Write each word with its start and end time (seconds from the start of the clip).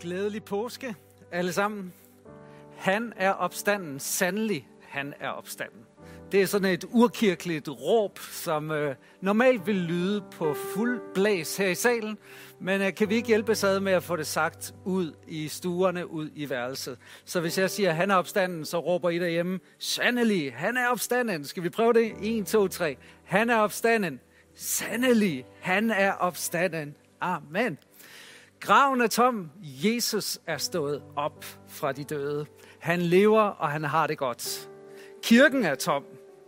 Glædelig 0.00 0.44
påske, 0.44 0.94
alle 1.32 1.52
sammen. 1.52 1.92
Han 2.76 3.12
er 3.16 3.30
opstanden. 3.30 4.00
Sandelig, 4.00 4.68
han 4.82 5.14
er 5.20 5.28
opstanden. 5.28 5.80
Det 6.32 6.42
er 6.42 6.46
sådan 6.46 6.72
et 6.72 6.84
urkirkeligt 6.90 7.68
råb, 7.68 8.18
som 8.18 8.70
øh, 8.70 8.94
normalt 9.20 9.66
vil 9.66 9.74
lyde 9.74 10.24
på 10.32 10.54
fuld 10.74 11.00
blæs 11.14 11.56
her 11.56 11.68
i 11.68 11.74
salen, 11.74 12.18
men 12.60 12.82
øh, 12.82 12.94
kan 12.94 13.08
vi 13.08 13.14
ikke 13.14 13.28
hjælpe 13.28 13.52
ad 13.52 13.80
med 13.80 13.92
at 13.92 14.02
få 14.02 14.16
det 14.16 14.26
sagt 14.26 14.74
ud 14.84 15.12
i 15.28 15.48
stuerne, 15.48 16.10
ud 16.10 16.30
i 16.34 16.50
værelset? 16.50 16.98
Så 17.24 17.40
hvis 17.40 17.58
jeg 17.58 17.70
siger, 17.70 17.92
han 17.92 18.10
er 18.10 18.14
opstanden, 18.14 18.64
så 18.64 18.78
råber 18.78 19.10
I 19.10 19.18
derhjemme, 19.18 19.60
sandelig, 19.78 20.54
han 20.54 20.76
er 20.76 20.88
opstanden. 20.88 21.44
Skal 21.44 21.62
vi 21.62 21.68
prøve 21.68 21.92
det? 21.92 22.12
1, 22.22 22.46
2, 22.46 22.68
3. 22.68 22.96
Han 23.24 23.50
er 23.50 23.56
opstanden. 23.56 24.20
Sandelig, 24.54 25.44
han 25.60 25.90
er 25.90 26.12
opstanden. 26.12 26.94
Amen. 27.20 27.78
Graven 28.64 29.00
er 29.00 29.06
tom. 29.06 29.50
Jesus 29.62 30.38
er 30.46 30.56
stået 30.56 31.02
op 31.16 31.44
fra 31.68 31.92
de 31.92 32.04
døde. 32.04 32.46
Han 32.80 33.02
lever, 33.02 33.42
og 33.42 33.68
han 33.70 33.84
har 33.84 34.06
det 34.06 34.18
godt. 34.18 34.68
Kirken 35.22 35.64
er 35.64 35.74
tom 35.74 36.04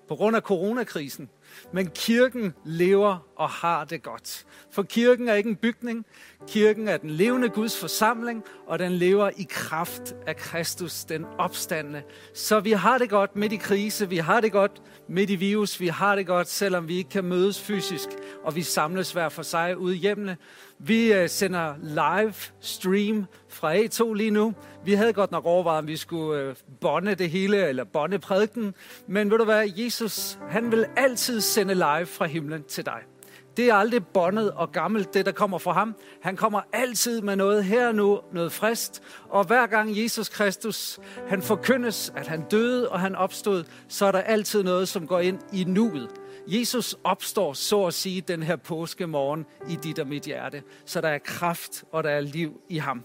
på 0.09 0.17
grund 0.17 0.37
af 0.37 0.43
coronakrisen. 0.43 1.31
Men 1.73 1.91
kirken 1.95 2.55
lever 2.65 3.19
og 3.37 3.49
har 3.49 3.85
det 3.85 4.03
godt. 4.03 4.47
For 4.71 4.83
kirken 4.83 5.29
er 5.29 5.35
ikke 5.35 5.51
en 5.51 5.57
bygning. 5.57 6.07
Kirken 6.49 6.89
er 6.89 6.97
den 6.97 7.11
levende 7.11 7.49
Guds 7.49 7.79
forsamling, 7.81 8.45
og 8.67 8.79
den 8.79 8.93
lever 8.93 9.31
i 9.37 9.47
kraft 9.51 10.15
af 10.27 10.37
Kristus, 10.37 11.05
den 11.05 11.27
opstandende. 11.39 12.03
Så 12.35 12.61
vi 12.61 12.73
har 12.73 12.99
det 12.99 13.11
godt 13.11 13.37
midt 13.37 13.53
i 13.53 13.57
krise, 13.57 14.09
vi 14.09 14.17
har 14.17 14.41
det 14.41 14.53
godt 14.53 14.83
midt 15.09 15.31
i 15.31 15.37
virus, 15.37 15.81
vi 15.81 15.87
har 15.87 16.17
det 16.17 16.27
godt, 16.27 16.49
selvom 16.49 16.89
vi 16.89 16.97
ikke 16.97 17.11
kan 17.11 17.25
mødes 17.25 17.61
fysisk, 17.61 18.09
og 18.45 18.57
vi 18.57 18.63
samles 18.63 19.13
hver 19.13 19.29
for 19.29 19.43
sig 19.43 19.79
ude 19.79 19.95
hjemme. 19.95 20.37
Vi 20.79 21.13
øh, 21.13 21.29
sender 21.29 21.75
live 21.83 22.35
stream 22.61 23.27
fra 23.49 23.77
A2 23.77 24.15
lige 24.15 24.31
nu. 24.31 24.55
Vi 24.85 24.93
havde 24.93 25.13
godt 25.13 25.31
nok 25.31 25.45
overvejet, 25.45 25.79
om 25.79 25.87
vi 25.87 25.97
skulle 25.97 26.41
øh, 26.41 26.55
bonde 26.81 27.15
det 27.15 27.31
hele, 27.31 27.69
eller 27.69 27.85
bonde 27.85 28.19
prædiken. 28.19 28.75
Men 29.09 29.31
ved 29.31 29.39
du 29.39 29.45
hvad, 29.45 29.69
Jesus, 29.77 30.39
han 30.49 30.73
vil 30.73 30.87
altid 30.97 31.41
sende 31.41 31.75
live 31.75 32.07
fra 32.07 32.27
himlen 32.27 32.63
til 32.63 32.87
dig. 32.87 33.16
Det 33.57 33.69
er 33.69 33.75
aldrig 33.75 34.07
bondet 34.07 34.51
og 34.51 34.73
gammelt, 34.73 35.15
det 35.15 35.27
der 35.27 35.33
kommer 35.33 35.59
fra 35.59 35.73
ham. 35.73 35.95
Han 36.23 36.37
kommer 36.37 36.61
altid 36.73 37.21
med 37.21 37.37
noget 37.37 37.65
her 37.65 37.93
nu, 37.93 38.21
noget 38.33 38.53
frist. 38.53 39.03
Og 39.29 39.45
hver 39.45 39.67
gang 39.67 40.03
Jesus 40.03 40.29
Kristus, 40.29 40.99
han 41.29 41.43
forkyndes, 41.43 42.13
at 42.17 42.27
han 42.27 42.45
døde 42.51 42.89
og 42.89 43.01
han 43.01 43.15
opstod, 43.15 43.65
så 43.89 44.07
er 44.07 44.13
der 44.13 44.21
altid 44.21 44.63
noget, 44.63 44.89
som 44.89 45.07
går 45.07 45.21
ind 45.21 45.39
i 45.53 45.65
nuet. 45.65 46.09
Jesus 46.47 46.97
opstår, 47.05 47.53
så 47.53 47.85
at 47.85 47.95
sige, 47.95 48.21
den 48.21 48.43
her 48.43 48.57
påskemorgen 48.57 49.47
i 49.69 49.77
dit 49.83 49.99
og 49.99 50.07
mit 50.07 50.23
hjerte. 50.23 50.63
Så 50.85 51.01
der 51.01 51.09
er 51.09 51.19
kraft, 51.19 51.85
og 51.93 52.05
der 52.05 52.11
er 52.11 52.21
liv 52.21 52.61
i 52.69 52.79
ham. 52.79 53.05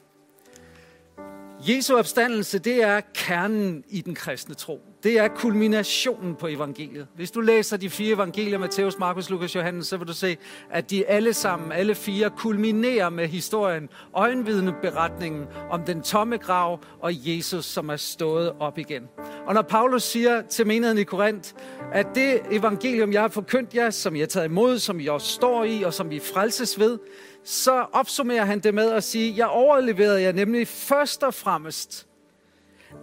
Jesu 1.67 1.95
opstandelse, 1.95 2.59
det 2.59 2.83
er 2.83 3.01
kernen 3.13 3.83
i 3.89 4.01
den 4.01 4.15
kristne 4.15 4.55
tro. 4.55 4.81
Det 5.03 5.19
er 5.19 5.27
kulminationen 5.27 6.35
på 6.35 6.47
evangeliet. 6.47 7.07
Hvis 7.15 7.31
du 7.31 7.41
læser 7.41 7.77
de 7.77 7.89
fire 7.89 8.15
evangelier, 8.15 8.57
Matthæus, 8.57 8.99
Markus, 8.99 9.29
Lukas, 9.29 9.55
Johannes, 9.55 9.87
så 9.87 9.97
vil 9.97 10.07
du 10.07 10.13
se, 10.13 10.37
at 10.71 10.89
de 10.89 11.05
alle 11.05 11.33
sammen, 11.33 11.71
alle 11.71 11.95
fire, 11.95 12.29
kulminerer 12.29 13.09
med 13.09 13.27
historien, 13.27 13.89
øjenvidende 14.13 14.73
beretningen 14.81 15.45
om 15.69 15.83
den 15.83 16.01
tomme 16.01 16.37
grav 16.37 16.79
og 16.99 17.11
Jesus, 17.13 17.65
som 17.65 17.89
er 17.89 17.95
stået 17.95 18.51
op 18.59 18.77
igen. 18.77 19.03
Og 19.47 19.53
når 19.53 19.61
Paulus 19.61 20.03
siger 20.03 20.41
til 20.41 20.67
menigheden 20.67 20.97
i 20.97 21.03
Korinth, 21.03 21.49
at 21.93 22.07
det 22.15 22.41
evangelium, 22.51 23.13
jeg 23.13 23.21
har 23.21 23.29
forkyndt 23.29 23.75
jer, 23.75 23.89
som 23.89 24.15
jeg 24.15 24.21
har 24.21 24.27
taget 24.27 24.47
imod, 24.47 24.79
som 24.79 25.01
jeg 25.01 25.21
står 25.21 25.63
i, 25.63 25.83
og 25.83 25.93
som 25.93 26.09
vi 26.09 26.19
frelses 26.19 26.79
ved, 26.79 26.97
så 27.43 27.85
opsummerer 27.93 28.45
han 28.45 28.59
det 28.59 28.73
med 28.73 28.91
at 28.91 29.03
sige, 29.03 29.37
jeg 29.37 29.47
overleverede 29.47 30.21
jer 30.21 30.31
nemlig 30.31 30.67
først 30.67 31.23
og 31.23 31.33
fremmest, 31.33 32.07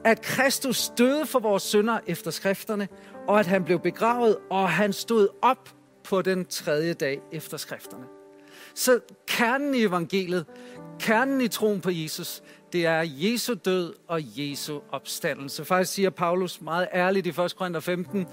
at 0.05 0.23
Kristus 0.23 0.93
døde 0.99 1.27
for 1.27 1.39
vores 1.39 1.63
synder 1.63 1.99
efter 2.07 2.31
skrifterne, 2.31 2.89
og 3.29 3.41
at 3.41 3.47
han 3.47 3.65
blev 3.65 3.81
begravet, 3.81 4.37
og 4.51 4.71
han 4.71 4.93
stod 4.93 5.29
op 5.43 5.69
på 6.05 6.23
den 6.23 6.45
tredje 6.45 6.93
dag 6.93 7.21
efter 7.33 7.57
skrifterne. 7.57 8.05
Så 8.75 9.01
kernen 9.27 9.75
i 9.75 9.83
evangeliet, 9.83 10.47
kernen 10.99 11.41
i 11.41 11.49
troen 11.49 11.81
på 11.81 11.91
Jesus, 11.91 12.43
det 12.73 12.87
er 12.87 13.01
Jesu 13.07 13.55
død 13.65 13.95
og 14.09 14.21
Jesu 14.23 14.81
opstandelse. 14.93 15.65
Faktisk 15.65 15.93
siger 15.93 16.11
Paulus 16.11 16.61
meget 16.61 16.89
ærligt 16.95 17.27
i 17.27 17.31
1. 17.31 17.57
Korinther 17.57 17.81
15, 17.81 18.27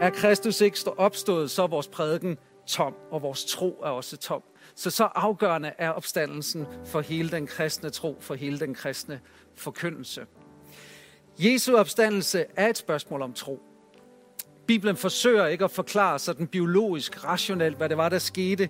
er 0.00 0.10
Kristus 0.10 0.60
ikke 0.60 0.78
opstået, 0.96 1.50
så 1.50 1.62
er 1.62 1.66
vores 1.66 1.88
prædiken 1.88 2.38
tom, 2.66 2.94
og 3.10 3.22
vores 3.22 3.44
tro 3.44 3.80
er 3.84 3.90
også 3.90 4.16
tom. 4.16 4.42
Så 4.80 4.90
så 4.90 5.04
afgørende 5.04 5.72
er 5.78 5.90
opstandelsen 5.90 6.66
for 6.84 7.00
hele 7.00 7.30
den 7.30 7.46
kristne 7.46 7.90
tro, 7.90 8.16
for 8.20 8.34
hele 8.34 8.58
den 8.58 8.74
kristne 8.74 9.20
forkyndelse. 9.54 10.26
Jesu 11.38 11.76
opstandelse 11.76 12.44
er 12.56 12.68
et 12.68 12.76
spørgsmål 12.76 13.22
om 13.22 13.32
tro. 13.32 13.62
Bibelen 14.66 14.96
forsøger 14.96 15.46
ikke 15.46 15.64
at 15.64 15.70
forklare 15.70 16.18
sådan 16.18 16.46
biologisk, 16.46 17.24
rationelt, 17.24 17.76
hvad 17.76 17.88
det 17.88 17.96
var, 17.96 18.08
der 18.08 18.18
skete, 18.18 18.68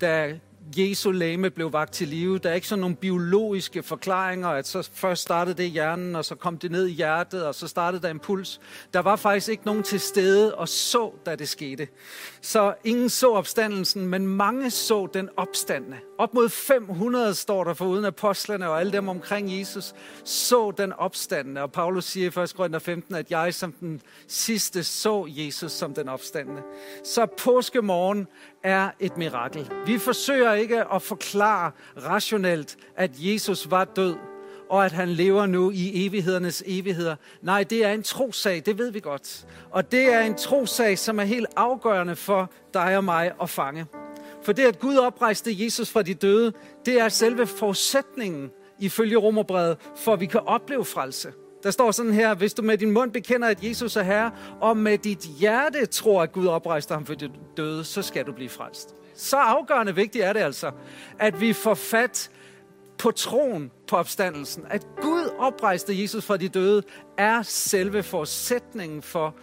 da 0.00 0.38
Jesu 0.76 1.10
lame 1.10 1.50
blev 1.50 1.72
vagt 1.72 1.92
til 1.92 2.08
live. 2.08 2.38
Der 2.38 2.50
er 2.50 2.54
ikke 2.54 2.68
sådan 2.68 2.80
nogle 2.80 2.96
biologiske 2.96 3.82
forklaringer, 3.82 4.48
at 4.48 4.66
så 4.66 4.90
først 4.92 5.22
startede 5.22 5.56
det 5.56 5.64
i 5.64 5.66
hjernen, 5.66 6.16
og 6.16 6.24
så 6.24 6.34
kom 6.34 6.58
det 6.58 6.70
ned 6.70 6.86
i 6.86 6.92
hjertet, 6.92 7.46
og 7.46 7.54
så 7.54 7.68
startede 7.68 8.02
der 8.02 8.08
en 8.08 8.18
puls. 8.18 8.60
Der 8.94 9.00
var 9.00 9.16
faktisk 9.16 9.48
ikke 9.48 9.66
nogen 9.66 9.82
til 9.82 10.00
stede 10.00 10.54
og 10.54 10.68
så, 10.68 11.12
da 11.26 11.36
det 11.36 11.48
skete. 11.48 11.88
Så 12.40 12.74
ingen 12.84 13.08
så 13.08 13.32
opstandelsen, 13.32 14.06
men 14.06 14.26
mange 14.26 14.70
så 14.70 15.08
den 15.14 15.28
opstandende. 15.36 15.96
Op 16.18 16.34
mod 16.34 16.48
500 16.48 17.34
står 17.34 17.64
der 17.64 17.74
for 17.74 17.86
uden 17.86 18.04
apostlerne 18.04 18.68
og 18.68 18.80
alle 18.80 18.92
dem 18.92 19.08
omkring 19.08 19.58
Jesus, 19.58 19.94
så 20.24 20.70
den 20.70 20.92
opstandende. 20.92 21.62
Og 21.62 21.72
Paulus 21.72 22.04
siger 22.04 22.40
i 22.40 22.42
1. 22.42 22.54
Korinther 22.56 22.78
15, 22.78 23.14
at 23.14 23.30
jeg 23.30 23.54
som 23.54 23.72
den 23.72 24.00
sidste 24.28 24.84
så 24.84 25.26
Jesus 25.28 25.72
som 25.72 25.94
den 25.94 26.08
opstandende. 26.08 26.62
Så 27.04 27.26
påskemorgen 27.26 28.26
er 28.62 28.90
et 29.00 29.16
mirakel. 29.16 29.70
Vi 29.86 29.98
forsøger 29.98 30.52
ikke 30.52 30.92
at 30.94 31.02
forklare 31.02 31.70
rationelt, 32.06 32.76
at 32.96 33.10
Jesus 33.18 33.70
var 33.70 33.84
død, 33.84 34.16
og 34.70 34.84
at 34.84 34.92
han 34.92 35.08
lever 35.08 35.46
nu 35.46 35.70
i 35.70 36.06
evighedernes 36.06 36.62
evigheder. 36.66 37.16
Nej, 37.42 37.62
det 37.62 37.84
er 37.84 37.92
en 37.92 38.02
trosag, 38.02 38.62
det 38.66 38.78
ved 38.78 38.90
vi 38.90 39.00
godt. 39.00 39.46
Og 39.70 39.92
det 39.92 40.12
er 40.12 40.20
en 40.20 40.34
trosag, 40.34 40.98
som 40.98 41.18
er 41.18 41.24
helt 41.24 41.46
afgørende 41.56 42.16
for 42.16 42.50
dig 42.74 42.96
og 42.96 43.04
mig 43.04 43.32
at 43.42 43.50
fange. 43.50 43.86
For 44.42 44.52
det, 44.52 44.62
at 44.62 44.78
Gud 44.78 44.96
oprejste 44.96 45.64
Jesus 45.64 45.90
fra 45.90 46.02
de 46.02 46.14
døde, 46.14 46.52
det 46.86 47.00
er 47.00 47.08
selve 47.08 47.46
forudsætningen 47.46 48.50
ifølge 48.78 49.16
Romerbrevet, 49.16 49.76
for 49.96 50.12
at 50.12 50.20
vi 50.20 50.26
kan 50.26 50.40
opleve 50.40 50.84
frelse. 50.84 51.32
Der 51.62 51.70
står 51.70 51.90
sådan 51.90 52.12
her, 52.12 52.34
hvis 52.34 52.54
du 52.54 52.62
med 52.62 52.78
din 52.78 52.90
mund 52.90 53.12
bekender, 53.12 53.48
at 53.48 53.64
Jesus 53.64 53.96
er 53.96 54.02
Herre, 54.02 54.30
og 54.60 54.76
med 54.76 54.98
dit 54.98 55.18
hjerte 55.38 55.86
tror, 55.86 56.22
at 56.22 56.32
Gud 56.32 56.46
oprejste 56.46 56.94
ham 56.94 57.06
for 57.06 57.14
de 57.14 57.30
døde, 57.56 57.84
så 57.84 58.02
skal 58.02 58.26
du 58.26 58.32
blive 58.32 58.48
frelst. 58.48 58.94
Så 59.14 59.36
afgørende 59.36 59.94
vigtigt 59.94 60.24
er 60.24 60.32
det 60.32 60.40
altså, 60.40 60.70
at 61.18 61.40
vi 61.40 61.52
får 61.52 61.74
fat 61.74 62.30
på 62.98 63.10
troen 63.10 63.70
på 63.88 63.96
opstandelsen. 63.96 64.64
At 64.70 64.86
Gud 65.00 65.30
oprejste 65.38 66.02
Jesus 66.02 66.24
fra 66.24 66.36
de 66.36 66.48
døde, 66.48 66.82
er 67.18 67.42
selve 67.42 68.02
forudsætningen 68.02 69.02
for, 69.02 69.34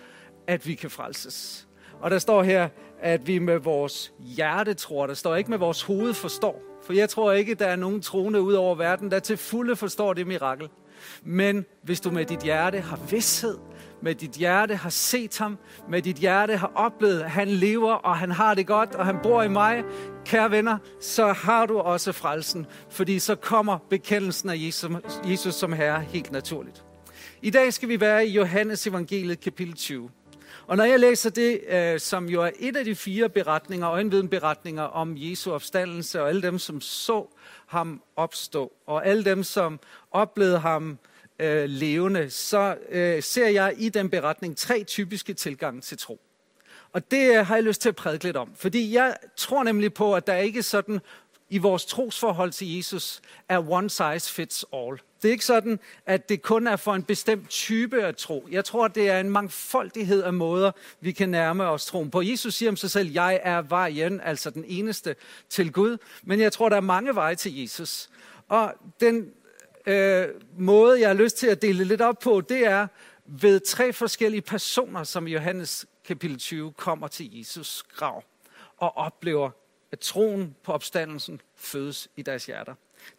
at 0.47 0.67
vi 0.67 0.75
kan 0.75 0.89
frelses. 0.89 1.67
Og 2.01 2.11
der 2.11 2.19
står 2.19 2.43
her, 2.43 2.69
at 3.01 3.27
vi 3.27 3.39
med 3.39 3.57
vores 3.57 4.13
hjerte 4.19 4.73
tror. 4.73 5.07
Der 5.07 5.13
står 5.13 5.35
ikke 5.35 5.49
med 5.49 5.57
vores 5.57 5.81
hoved 5.81 6.13
forstår. 6.13 6.61
For 6.83 6.93
jeg 6.93 7.09
tror 7.09 7.31
ikke, 7.31 7.55
der 7.55 7.65
er 7.65 7.75
nogen 7.75 8.01
troende 8.01 8.41
ud 8.41 8.53
over 8.53 8.75
verden, 8.75 9.11
der 9.11 9.19
til 9.19 9.37
fulde 9.37 9.75
forstår 9.75 10.13
det 10.13 10.27
mirakel. 10.27 10.69
Men 11.23 11.65
hvis 11.83 12.01
du 12.01 12.11
med 12.11 12.25
dit 12.25 12.39
hjerte 12.39 12.79
har 12.79 12.99
vidshed, 13.09 13.57
med 14.01 14.15
dit 14.15 14.31
hjerte 14.31 14.75
har 14.75 14.89
set 14.89 15.37
ham, 15.37 15.57
med 15.89 16.01
dit 16.01 16.15
hjerte 16.15 16.57
har 16.57 16.71
oplevet, 16.75 17.21
at 17.21 17.31
han 17.31 17.47
lever, 17.47 17.93
og 17.93 18.17
han 18.17 18.31
har 18.31 18.53
det 18.53 18.67
godt, 18.67 18.95
og 18.95 19.05
han 19.05 19.17
bor 19.23 19.43
i 19.43 19.47
mig, 19.47 19.83
kære 20.25 20.51
venner, 20.51 20.77
så 21.01 21.33
har 21.33 21.65
du 21.65 21.79
også 21.79 22.11
frelsen, 22.11 22.65
fordi 22.89 23.19
så 23.19 23.35
kommer 23.35 23.77
bekendelsen 23.89 24.49
af 24.49 24.55
Jesus, 24.57 24.91
Jesus 25.25 25.55
som 25.55 25.73
Herre 25.73 26.01
helt 26.01 26.31
naturligt. 26.31 26.83
I 27.41 27.49
dag 27.49 27.73
skal 27.73 27.89
vi 27.89 28.01
være 28.01 28.27
i 28.27 28.31
Johannes 28.31 28.87
evangeliet 28.87 29.39
kapitel 29.39 29.73
20. 29.73 30.09
Og 30.69 30.77
når 30.77 30.83
jeg 30.83 30.99
læser 30.99 31.29
det, 31.29 31.61
øh, 31.67 31.99
som 31.99 32.29
jo 32.29 32.41
er 32.41 32.49
et 32.59 32.75
af 32.75 32.85
de 32.85 32.95
fire 32.95 33.29
beretninger, 33.29 33.89
øjenvidenberetninger 33.89 34.83
om 34.83 35.13
Jesu 35.17 35.51
opstandelse, 35.51 36.21
og 36.21 36.29
alle 36.29 36.41
dem, 36.41 36.59
som 36.59 36.81
så 36.81 37.27
ham 37.67 38.01
opstå, 38.15 38.73
og 38.85 39.05
alle 39.05 39.25
dem, 39.25 39.43
som 39.43 39.79
oplevede 40.11 40.59
ham 40.59 40.99
øh, 41.39 41.69
levende, 41.69 42.29
så 42.29 42.77
øh, 42.89 43.23
ser 43.23 43.47
jeg 43.47 43.73
i 43.77 43.89
den 43.89 44.09
beretning 44.09 44.57
tre 44.57 44.83
typiske 44.83 45.33
tilgange 45.33 45.81
til 45.81 45.97
tro. 45.97 46.21
Og 46.91 47.11
det 47.11 47.37
øh, 47.37 47.45
har 47.45 47.55
jeg 47.55 47.63
lyst 47.63 47.81
til 47.81 47.89
at 47.89 47.95
prædike 47.95 48.23
lidt 48.23 48.37
om. 48.37 48.51
Fordi 48.55 48.93
jeg 48.93 49.15
tror 49.35 49.63
nemlig 49.63 49.93
på, 49.93 50.15
at 50.15 50.27
der 50.27 50.35
ikke 50.35 50.59
er 50.59 50.63
sådan 50.63 50.99
i 51.49 51.57
vores 51.57 51.85
trosforhold 51.85 52.51
til 52.51 52.75
Jesus 52.75 53.21
er 53.49 53.71
one 53.71 53.89
size 53.89 54.33
fits 54.33 54.65
all. 54.73 55.01
Det 55.21 55.27
er 55.27 55.31
ikke 55.31 55.45
sådan, 55.45 55.79
at 56.05 56.29
det 56.29 56.41
kun 56.41 56.67
er 56.67 56.75
for 56.75 56.93
en 56.93 57.03
bestemt 57.03 57.49
type 57.49 58.03
af 58.03 58.15
tro. 58.15 58.47
Jeg 58.51 58.65
tror, 58.65 58.87
det 58.87 59.09
er 59.09 59.19
en 59.19 59.29
mangfoldighed 59.29 60.23
af 60.23 60.33
måder, 60.33 60.71
vi 61.01 61.11
kan 61.11 61.29
nærme 61.29 61.67
os 61.67 61.85
troen 61.85 62.11
på. 62.11 62.21
Jesus 62.21 62.55
siger 62.55 62.69
om 62.69 62.77
sig 62.77 62.91
selv, 62.91 63.11
jeg 63.11 63.39
er 63.43 63.61
vejen, 63.61 64.21
altså 64.21 64.49
den 64.49 64.65
eneste 64.67 65.15
til 65.49 65.71
Gud. 65.71 65.97
Men 66.23 66.39
jeg 66.39 66.53
tror, 66.53 66.69
der 66.69 66.75
er 66.75 66.81
mange 66.81 67.15
veje 67.15 67.35
til 67.35 67.61
Jesus. 67.61 68.09
Og 68.47 68.73
den 68.99 69.31
øh, 69.85 70.27
måde, 70.57 70.99
jeg 70.99 71.09
har 71.09 71.13
lyst 71.13 71.37
til 71.37 71.47
at 71.47 71.61
dele 71.61 71.83
lidt 71.83 72.01
op 72.01 72.19
på, 72.19 72.41
det 72.41 72.67
er 72.67 72.87
ved 73.25 73.59
tre 73.59 73.93
forskellige 73.93 74.41
personer, 74.41 75.03
som 75.03 75.27
i 75.27 75.31
Johannes 75.31 75.85
kapitel 76.05 76.37
20 76.37 76.73
kommer 76.73 77.07
til 77.07 77.37
Jesus 77.37 77.83
grav 77.95 78.23
og 78.77 78.97
oplever, 78.97 79.49
at 79.91 79.99
troen 79.99 80.55
på 80.63 80.71
opstandelsen 80.71 81.41
fødes 81.55 82.07
i 82.15 82.21
deres 82.21 82.45
hjerter. 82.45 82.73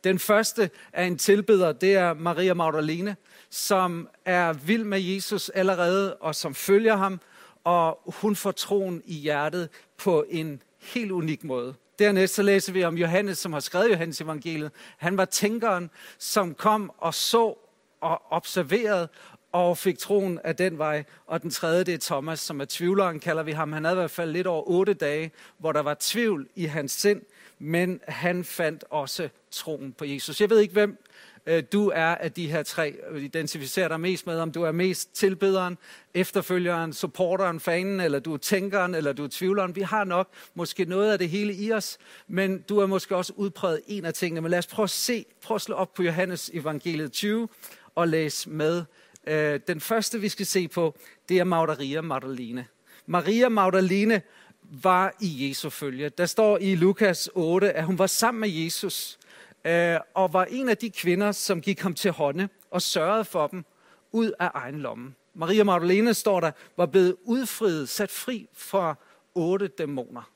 Den 0.04 0.18
første 0.18 0.70
er 0.92 1.04
en 1.04 1.18
tilbeder, 1.18 1.72
det 1.72 1.94
er 1.94 2.14
Maria 2.14 2.54
Magdalene, 2.54 3.16
som 3.50 4.08
er 4.24 4.52
vild 4.52 4.84
med 4.84 5.00
Jesus 5.00 5.48
allerede, 5.48 6.16
og 6.16 6.34
som 6.34 6.54
følger 6.54 6.96
ham, 6.96 7.20
og 7.64 8.00
hun 8.06 8.36
får 8.36 8.50
troen 8.50 9.02
i 9.04 9.14
hjertet 9.14 9.68
på 9.96 10.24
en 10.28 10.62
helt 10.78 11.10
unik 11.10 11.44
måde. 11.44 11.74
Dernæst 11.98 12.34
så 12.34 12.42
læser 12.42 12.72
vi 12.72 12.84
om 12.84 12.98
Johannes, 12.98 13.38
som 13.38 13.52
har 13.52 13.60
skrevet 13.60 13.90
Johannes 13.90 14.20
evangeliet. 14.20 14.70
Han 14.96 15.16
var 15.16 15.24
tænkeren, 15.24 15.90
som 16.18 16.54
kom 16.54 16.92
og 16.98 17.14
så 17.14 17.54
og 18.00 18.22
observerede 18.30 19.08
og 19.52 19.78
fik 19.78 19.98
troen 19.98 20.38
af 20.44 20.56
den 20.56 20.78
vej. 20.78 21.04
Og 21.26 21.42
den 21.42 21.50
tredje, 21.50 21.84
det 21.84 21.94
er 21.94 21.98
Thomas, 21.98 22.40
som 22.40 22.60
er 22.60 22.64
tvivleren, 22.68 23.20
kalder 23.20 23.42
vi 23.42 23.52
ham. 23.52 23.72
Han 23.72 23.84
havde 23.84 23.94
i 23.94 24.00
hvert 24.00 24.10
fald 24.10 24.30
lidt 24.30 24.46
over 24.46 24.62
otte 24.70 24.94
dage, 24.94 25.30
hvor 25.58 25.72
der 25.72 25.80
var 25.80 25.96
tvivl 26.00 26.48
i 26.54 26.64
hans 26.64 26.92
sind, 26.92 27.22
men 27.58 28.00
han 28.08 28.44
fandt 28.44 28.84
også 28.90 29.28
troen 29.50 29.92
på 29.92 30.04
Jesus. 30.04 30.40
Jeg 30.40 30.50
ved 30.50 30.58
ikke, 30.58 30.72
hvem 30.72 30.98
øh, 31.46 31.62
du 31.72 31.88
er 31.94 32.06
af 32.06 32.32
de 32.32 32.50
her 32.50 32.62
tre, 32.62 32.96
øh, 33.10 33.22
identificerer 33.22 33.88
dig 33.88 34.00
mest 34.00 34.26
med, 34.26 34.40
om 34.40 34.52
du 34.52 34.62
er 34.62 34.72
mest 34.72 35.14
tilbederen, 35.14 35.78
efterfølgeren, 36.14 36.92
supporteren, 36.92 37.60
fanen, 37.60 38.00
eller 38.00 38.18
du 38.18 38.34
er 38.34 38.38
tænkeren, 38.38 38.94
eller 38.94 39.12
du 39.12 39.24
er 39.24 39.28
tvivleren. 39.30 39.76
Vi 39.76 39.80
har 39.80 40.04
nok 40.04 40.28
måske 40.54 40.84
noget 40.84 41.12
af 41.12 41.18
det 41.18 41.28
hele 41.28 41.54
i 41.54 41.72
os, 41.72 41.98
men 42.28 42.60
du 42.60 42.78
er 42.78 42.86
måske 42.86 43.16
også 43.16 43.32
udpræget 43.36 43.80
en 43.86 44.04
af 44.04 44.14
tingene. 44.14 44.40
Men 44.40 44.50
lad 44.50 44.58
os 44.58 44.66
prøve 44.66 44.84
at 44.84 44.90
se, 44.90 45.24
prøve 45.42 45.56
at 45.56 45.62
slå 45.62 45.74
op 45.74 45.94
på 45.94 46.02
Johannes 46.02 46.50
evangeliet 46.54 47.12
20 47.12 47.48
og 47.94 48.08
læse 48.08 48.50
med. 48.50 48.84
Øh, 49.26 49.60
den 49.66 49.80
første, 49.80 50.20
vi 50.20 50.28
skal 50.28 50.46
se 50.46 50.68
på, 50.68 50.98
det 51.28 51.38
er 51.38 51.44
Maria 51.44 52.00
Magdalene. 52.00 52.66
Maria 53.06 53.48
Magdalene 53.48 54.22
var 54.62 55.14
i 55.20 55.48
Jesu 55.48 55.70
følge. 55.70 56.08
Der 56.08 56.26
står 56.26 56.58
i 56.58 56.74
Lukas 56.74 57.30
8, 57.34 57.72
at 57.72 57.84
hun 57.84 57.98
var 57.98 58.06
sammen 58.06 58.40
med 58.40 58.48
Jesus, 58.48 59.18
øh, 59.64 59.96
og 60.14 60.32
var 60.32 60.44
en 60.44 60.68
af 60.68 60.76
de 60.76 60.90
kvinder, 60.90 61.32
som 61.32 61.60
gik 61.60 61.80
ham 61.80 61.94
til 61.94 62.10
hånde 62.10 62.48
og 62.70 62.82
sørgede 62.82 63.24
for 63.24 63.46
dem 63.46 63.64
ud 64.12 64.32
af 64.38 64.50
egen 64.54 64.80
lomme. 64.80 65.14
Maria 65.34 65.64
Magdalene, 65.64 66.14
står 66.14 66.40
der, 66.40 66.50
var 66.76 66.86
blevet 66.86 67.16
udfriet, 67.24 67.88
sat 67.88 68.10
fri 68.10 68.48
fra 68.54 68.94
otte 69.34 69.68
dæmoner. 69.68 70.30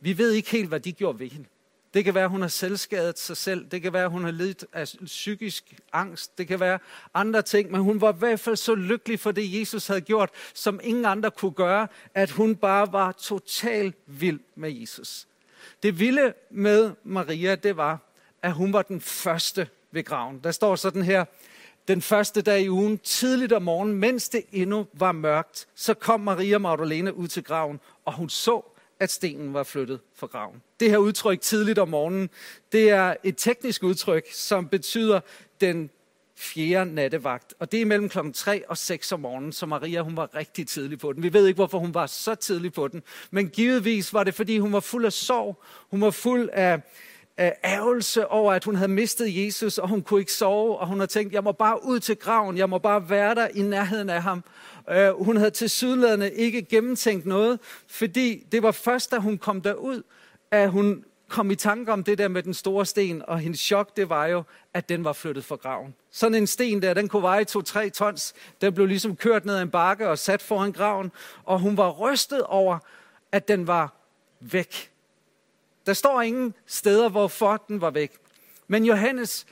Vi 0.00 0.18
ved 0.18 0.32
ikke 0.32 0.50
helt, 0.50 0.68
hvad 0.68 0.80
de 0.80 0.92
gjorde 0.92 1.18
ved 1.18 1.30
hende. 1.30 1.48
Det 1.94 2.04
kan 2.04 2.14
være, 2.14 2.28
hun 2.28 2.40
har 2.40 2.48
selvskadet 2.48 3.18
sig 3.18 3.36
selv. 3.36 3.66
Det 3.70 3.82
kan 3.82 3.92
være, 3.92 4.08
hun 4.08 4.24
har 4.24 4.30
lidt 4.30 4.64
af 4.72 4.88
psykisk 5.04 5.74
angst. 5.92 6.38
Det 6.38 6.48
kan 6.48 6.60
være 6.60 6.78
andre 7.14 7.42
ting. 7.42 7.70
Men 7.70 7.80
hun 7.80 8.00
var 8.00 8.12
i 8.12 8.16
hvert 8.18 8.40
fald 8.40 8.56
så 8.56 8.74
lykkelig 8.74 9.20
for 9.20 9.30
det, 9.30 9.58
Jesus 9.60 9.86
havde 9.86 10.00
gjort, 10.00 10.30
som 10.54 10.80
ingen 10.82 11.04
andre 11.04 11.30
kunne 11.30 11.52
gøre, 11.52 11.88
at 12.14 12.30
hun 12.30 12.56
bare 12.56 12.92
var 12.92 13.12
totalt 13.12 13.96
vild 14.06 14.40
med 14.54 14.70
Jesus. 14.72 15.26
Det 15.82 15.98
vilde 15.98 16.34
med 16.50 16.92
Maria, 17.04 17.54
det 17.54 17.76
var, 17.76 17.98
at 18.42 18.52
hun 18.52 18.72
var 18.72 18.82
den 18.82 19.00
første 19.00 19.68
ved 19.90 20.04
graven. 20.04 20.40
Der 20.44 20.50
står 20.50 20.76
sådan 20.76 21.02
her, 21.02 21.24
den 21.88 22.02
første 22.02 22.42
dag 22.42 22.62
i 22.62 22.70
ugen, 22.70 22.98
tidligt 22.98 23.52
om 23.52 23.62
morgenen, 23.62 23.96
mens 23.96 24.28
det 24.28 24.42
endnu 24.52 24.86
var 24.92 25.12
mørkt, 25.12 25.66
så 25.74 25.94
kom 25.94 26.20
Maria 26.20 26.58
Magdalene 26.58 27.14
ud 27.14 27.28
til 27.28 27.44
graven, 27.44 27.80
og 28.04 28.12
hun 28.12 28.28
så, 28.28 28.73
at 29.00 29.10
stenen 29.10 29.54
var 29.54 29.62
flyttet 29.62 30.00
fra 30.16 30.26
graven. 30.26 30.62
Det 30.80 30.90
her 30.90 30.98
udtryk 30.98 31.40
tidligt 31.40 31.78
om 31.78 31.88
morgenen, 31.88 32.30
det 32.72 32.90
er 32.90 33.14
et 33.24 33.34
teknisk 33.36 33.82
udtryk, 33.82 34.32
som 34.32 34.68
betyder 34.68 35.20
den 35.60 35.90
fjerde 36.36 36.94
nattevagt. 36.94 37.54
Og 37.58 37.72
det 37.72 37.82
er 37.82 37.86
mellem 37.86 38.08
klokken 38.08 38.32
3 38.32 38.68
og 38.68 38.78
6 38.78 39.12
om 39.12 39.20
morgenen, 39.20 39.52
så 39.52 39.66
Maria 39.66 40.00
hun 40.00 40.16
var 40.16 40.34
rigtig 40.34 40.68
tidlig 40.68 40.98
på 40.98 41.12
den. 41.12 41.22
Vi 41.22 41.32
ved 41.32 41.46
ikke, 41.46 41.56
hvorfor 41.56 41.78
hun 41.78 41.94
var 41.94 42.06
så 42.06 42.34
tidlig 42.34 42.72
på 42.72 42.88
den, 42.88 43.02
men 43.30 43.48
givetvis 43.48 44.12
var 44.12 44.24
det, 44.24 44.34
fordi 44.34 44.58
hun 44.58 44.72
var 44.72 44.80
fuld 44.80 45.04
af 45.04 45.12
sorg. 45.12 45.62
Hun 45.90 46.00
var 46.00 46.10
fuld 46.10 46.48
af, 46.52 46.72
af 46.72 46.80
Øh, 47.40 47.50
ærgelse 47.64 48.28
over, 48.28 48.52
at 48.52 48.64
hun 48.64 48.74
havde 48.74 48.92
mistet 48.92 49.44
Jesus, 49.44 49.78
og 49.78 49.88
hun 49.88 50.02
kunne 50.02 50.20
ikke 50.20 50.32
sove, 50.32 50.78
og 50.78 50.86
hun 50.86 50.98
havde 50.98 51.10
tænkt, 51.10 51.32
jeg 51.32 51.44
må 51.44 51.52
bare 51.52 51.84
ud 51.84 52.00
til 52.00 52.16
graven, 52.16 52.58
jeg 52.58 52.68
må 52.70 52.78
bare 52.78 53.10
være 53.10 53.34
der 53.34 53.48
i 53.54 53.62
nærheden 53.62 54.10
af 54.10 54.22
ham. 54.22 54.44
Uh, 54.90 55.24
hun 55.24 55.36
havde 55.36 55.50
til 55.50 55.70
sydladende 55.70 56.32
ikke 56.32 56.62
gennemtænkt 56.62 57.26
noget, 57.26 57.60
fordi 57.88 58.46
det 58.52 58.62
var 58.62 58.70
først, 58.70 59.10
da 59.10 59.16
hun 59.16 59.38
kom 59.38 59.60
derud, 59.60 60.02
at 60.50 60.70
hun 60.70 61.04
kom 61.28 61.50
i 61.50 61.54
tanke 61.54 61.92
om 61.92 62.04
det 62.04 62.18
der 62.18 62.28
med 62.28 62.42
den 62.42 62.54
store 62.54 62.86
sten, 62.86 63.22
og 63.28 63.38
hendes 63.38 63.60
chok, 63.60 63.96
det 63.96 64.08
var 64.08 64.26
jo, 64.26 64.42
at 64.74 64.88
den 64.88 65.04
var 65.04 65.12
flyttet 65.12 65.44
fra 65.44 65.56
graven. 65.56 65.94
Sådan 66.10 66.34
en 66.34 66.46
sten 66.46 66.82
der, 66.82 66.94
den 66.94 67.08
kunne 67.08 67.22
veje 67.22 67.44
2-3 67.50 67.88
tons. 67.88 68.34
Den 68.60 68.74
blev 68.74 68.86
ligesom 68.86 69.16
kørt 69.16 69.44
ned 69.44 69.56
ad 69.56 69.62
en 69.62 69.70
bakke 69.70 70.08
og 70.08 70.18
sat 70.18 70.42
foran 70.42 70.72
graven, 70.72 71.12
og 71.44 71.60
hun 71.60 71.76
var 71.76 71.90
rystet 71.90 72.42
over, 72.42 72.78
at 73.32 73.48
den 73.48 73.66
var 73.66 73.94
væk. 74.40 74.93
Der 75.86 75.92
står 75.92 76.22
ingen 76.22 76.54
steder, 76.66 77.08
hvorfor 77.08 77.64
den 77.68 77.80
var 77.80 77.90
væk. 77.90 78.12
Men 78.68 78.84
Johannes 78.84 79.46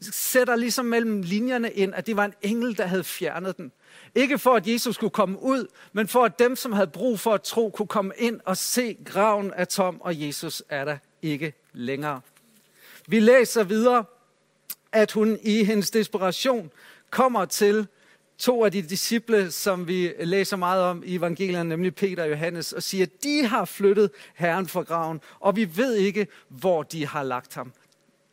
sætter 0.00 0.56
ligesom 0.56 0.84
mellem 0.84 1.22
linjerne 1.22 1.72
ind, 1.72 1.94
at 1.94 2.06
det 2.06 2.16
var 2.16 2.24
en 2.24 2.34
engel, 2.42 2.78
der 2.78 2.86
havde 2.86 3.04
fjernet 3.04 3.56
den. 3.56 3.72
Ikke 4.14 4.38
for, 4.38 4.54
at 4.54 4.68
Jesus 4.68 4.94
skulle 4.94 5.10
komme 5.10 5.42
ud, 5.42 5.66
men 5.92 6.08
for, 6.08 6.24
at 6.24 6.38
dem, 6.38 6.56
som 6.56 6.72
havde 6.72 6.86
brug 6.86 7.20
for 7.20 7.34
at 7.34 7.42
tro, 7.42 7.70
kunne 7.70 7.88
komme 7.88 8.12
ind 8.16 8.40
og 8.44 8.56
se 8.56 8.96
graven 9.04 9.52
af 9.52 9.68
tom, 9.68 10.00
og 10.00 10.20
Jesus 10.20 10.62
er 10.68 10.84
der 10.84 10.96
ikke 11.22 11.52
længere. 11.72 12.20
Vi 13.06 13.20
læser 13.20 13.64
videre, 13.64 14.04
at 14.92 15.12
hun 15.12 15.38
i 15.42 15.64
hendes 15.64 15.90
desperation 15.90 16.70
kommer 17.10 17.44
til 17.44 17.86
to 18.42 18.64
af 18.64 18.72
de 18.72 18.82
disciple, 18.82 19.50
som 19.50 19.88
vi 19.88 20.12
læser 20.20 20.56
meget 20.56 20.82
om 20.82 21.02
i 21.06 21.16
evangelierne, 21.16 21.68
nemlig 21.68 21.94
Peter 21.94 22.22
og 22.22 22.30
Johannes, 22.30 22.72
og 22.72 22.82
siger, 22.82 23.06
at 23.06 23.22
de 23.22 23.46
har 23.46 23.64
flyttet 23.64 24.10
Herren 24.34 24.68
fra 24.68 24.82
graven, 24.82 25.20
og 25.40 25.56
vi 25.56 25.76
ved 25.76 25.94
ikke, 25.94 26.26
hvor 26.48 26.82
de 26.82 27.06
har 27.06 27.22
lagt 27.22 27.54
ham. 27.54 27.72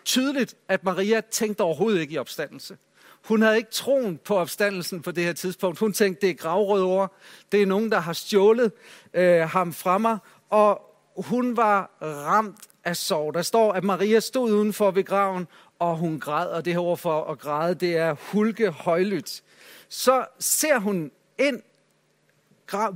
Tydeligt, 0.06 0.56
at 0.68 0.84
Maria 0.84 1.22
tænkte 1.32 1.62
overhovedet 1.62 2.02
ikke 2.02 2.14
i 2.14 2.18
opstandelse. 2.18 2.78
Hun 3.26 3.42
havde 3.42 3.58
ikke 3.58 3.72
troen 3.72 4.20
på 4.26 4.36
opstandelsen 4.36 5.02
på 5.02 5.12
det 5.12 5.24
her 5.24 5.34
tidspunkt. 5.34 5.80
Hun 5.80 5.94
tænkte, 5.94 6.22
det 6.22 6.30
er 6.30 6.34
gravrøde 6.34 6.84
ord. 6.84 7.16
Det 7.52 7.62
er 7.62 7.66
nogen, 7.66 7.92
der 7.92 8.00
har 8.00 8.14
stjålet 8.14 8.72
øh, 9.14 9.42
ham 9.42 9.74
fra 9.74 9.98
mig. 9.98 10.18
Og 10.50 10.82
hun 11.18 11.58
var 11.58 11.92
ramt 12.02 12.60
af 12.84 12.98
sorg. 12.98 13.34
Der 13.34 13.42
står, 13.42 13.74
at 13.74 13.84
Maria 13.84 14.20
stod 14.20 14.52
udenfor 14.52 14.92
ved 14.92 15.04
graven, 15.04 15.48
og 15.80 15.98
hun 15.98 16.20
græd. 16.20 16.48
Og 16.48 16.66
det 16.66 16.74
her 16.74 16.80
ord 16.80 16.98
for 16.98 17.24
at 17.24 17.40
græde, 17.40 17.76
det 17.76 17.98
er 17.98 18.16
hulke 18.32 18.70
højlydt. 18.70 19.42
Så 19.90 20.26
ser 20.40 20.80
hun 20.80 21.12
ind 21.38 21.62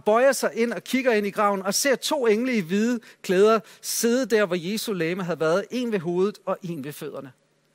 bøjer 0.06 0.32
sig 0.32 0.52
ind 0.54 0.74
og 0.74 0.84
kigger 0.84 1.14
ind 1.14 1.28
i 1.28 1.30
graven 1.30 1.62
og 1.62 1.74
ser 1.74 1.96
to 1.96 2.28
engle 2.28 2.58
i 2.58 2.60
hvide 2.60 3.00
klæder 3.22 3.60
sidde 3.82 4.26
der, 4.26 4.46
hvor 4.46 4.56
Jesu 4.56 4.94
læme 4.94 5.24
havde 5.24 5.40
været. 5.40 5.66
En 5.72 5.92
ved 5.92 6.00
hovedet 6.00 6.38
og 6.46 6.58
en 6.62 6.84
ved 6.84 6.94
fødderne. 6.94 7.32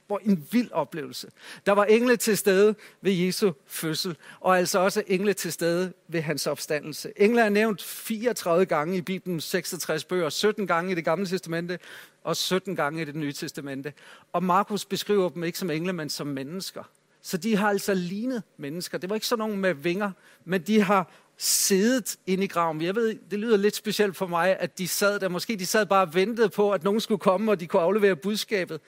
Hvor 0.07 0.21
en 0.25 0.47
vild 0.51 0.71
oplevelse. 0.73 1.29
Der 1.67 1.73
var 1.73 1.85
engle 1.85 2.17
til 2.17 2.39
stede 2.39 2.75
ved 3.01 3.13
Jesu 3.13 3.53
fødsel, 3.67 4.17
og 4.41 4.59
altså 4.59 4.79
også 4.79 5.03
engle 5.07 5.33
til 5.33 5.53
stede 5.53 5.93
ved 6.09 6.21
hans 6.21 6.47
opstandelse. 6.47 7.13
Engle 7.17 7.41
er 7.41 7.49
nævnt 7.49 7.83
34 7.83 8.67
gange 8.67 8.97
i 8.97 9.01
Bibelen, 9.01 9.41
66 9.41 10.05
bøger, 10.05 10.29
17 10.29 10.67
gange 10.67 10.93
i 10.93 10.95
det 10.95 11.05
gamle 11.05 11.27
testamente 11.27 11.79
og 12.25 12.37
17 12.37 12.77
gange 12.77 13.03
i 13.03 13.05
det 13.05 13.15
nye 13.15 13.33
testamente. 13.33 13.93
Og 14.33 14.43
Markus 14.43 14.85
beskriver 14.85 15.29
dem 15.29 15.45
ikke 15.45 15.59
som 15.59 15.71
engle, 15.71 15.93
men 15.93 16.11
som 16.11 16.27
mennesker. 16.27 16.83
Så 17.29 17.37
de 17.37 17.57
har 17.57 17.69
altså 17.69 17.95
lignet 17.95 18.43
mennesker. 18.57 18.99
Det 18.99 19.11
var 19.11 19.17
ikke 19.17 19.27
sådan 19.27 19.39
nogen 19.39 19.61
med 19.61 19.75
vinger, 19.75 20.11
men 20.45 20.63
de 20.63 20.83
har 20.83 21.13
siddet 21.37 22.17
inde 22.27 22.45
i 22.45 22.47
graven. 22.47 22.83
Jeg 22.83 22.95
ved, 22.95 23.19
det 23.31 23.39
lyder 23.39 23.57
lidt 23.57 23.77
specielt 23.77 24.17
for 24.17 24.27
mig, 24.27 24.57
at 24.61 24.79
de 24.79 24.89
sad 24.89 25.21
der. 25.21 25.29
Måske 25.29 25.57
de 25.57 25.67
sad 25.67 25.87
bare 25.87 26.07
og 26.07 26.15
ventede 26.15 26.49
på, 26.49 26.73
at 26.73 26.85
nogen 26.85 27.01
skulle 27.01 27.19
komme, 27.19 27.51
og 27.51 27.61
de 27.61 27.67
kunne 27.67 27.83
aflevere 27.83 28.17
budskabet 28.17 28.81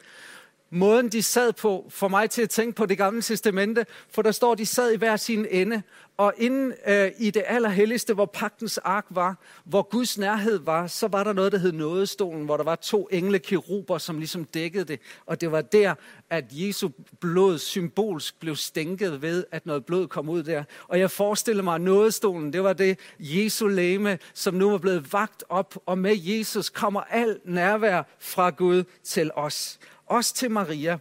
måden, 0.70 1.08
de 1.08 1.22
sad 1.22 1.52
på, 1.52 1.86
får 1.90 2.08
mig 2.08 2.30
til 2.30 2.42
at 2.42 2.50
tænke 2.50 2.72
på 2.76 2.86
det 2.86 2.98
gamle 2.98 3.22
testamente, 3.22 3.86
for 4.10 4.22
der 4.22 4.32
står, 4.32 4.54
de 4.54 4.66
sad 4.66 4.92
i 4.92 4.96
hver 4.96 5.16
sin 5.16 5.46
ende, 5.50 5.82
og 6.16 6.34
inden 6.36 6.72
øh, 6.86 7.10
i 7.18 7.30
det 7.30 7.42
allerhelligste, 7.46 8.14
hvor 8.14 8.26
pagtens 8.26 8.78
ark 8.78 9.06
var, 9.10 9.36
hvor 9.64 9.82
Guds 9.82 10.18
nærhed 10.18 10.58
var, 10.58 10.86
så 10.86 11.08
var 11.08 11.24
der 11.24 11.32
noget, 11.32 11.52
der 11.52 11.58
hed 11.58 11.72
nådestolen, 11.72 12.44
hvor 12.44 12.56
der 12.56 12.64
var 12.64 12.76
to 12.76 13.08
engle 13.10 13.38
keruber, 13.38 13.98
som 13.98 14.18
ligesom 14.18 14.44
dækkede 14.44 14.84
det, 14.84 15.00
og 15.26 15.40
det 15.40 15.52
var 15.52 15.62
der, 15.62 15.94
at 16.30 16.44
Jesu 16.50 16.88
blod 17.20 17.58
symbolsk 17.58 18.40
blev 18.40 18.56
stænket 18.56 19.22
ved, 19.22 19.44
at 19.50 19.66
noget 19.66 19.84
blod 19.84 20.08
kom 20.08 20.28
ud 20.28 20.42
der. 20.42 20.64
Og 20.88 20.98
jeg 20.98 21.10
forestiller 21.10 21.62
mig, 21.62 21.74
at 21.74 21.80
nådestolen, 21.80 22.52
det 22.52 22.62
var 22.62 22.72
det 22.72 22.98
Jesu 23.18 23.66
læme, 23.66 24.18
som 24.34 24.54
nu 24.54 24.70
var 24.70 24.78
blevet 24.78 25.12
vagt 25.12 25.44
op, 25.48 25.78
og 25.86 25.98
med 25.98 26.16
Jesus 26.22 26.68
kommer 26.68 27.00
al 27.00 27.40
nærvær 27.44 28.02
fra 28.18 28.50
Gud 28.50 28.84
til 29.04 29.30
os 29.34 29.78
også 30.10 30.34
til 30.34 30.50
Maria, 30.50 30.98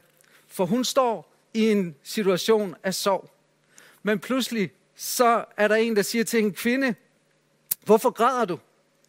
for 0.48 0.66
hun 0.66 0.86
står 0.86 1.34
i 1.54 1.72
en 1.72 1.96
situation 2.04 2.76
af 2.84 2.94
sorg. 2.94 3.30
Men 4.04 4.20
pludselig 4.20 4.72
så 4.96 5.46
er 5.58 5.68
der 5.68 5.76
en, 5.76 5.96
der 5.96 6.02
siger 6.02 6.24
til 6.24 6.40
en 6.40 6.54
kvinde, 6.54 6.96
hvorfor 7.86 8.10
græder 8.10 8.46
du? 8.46 8.60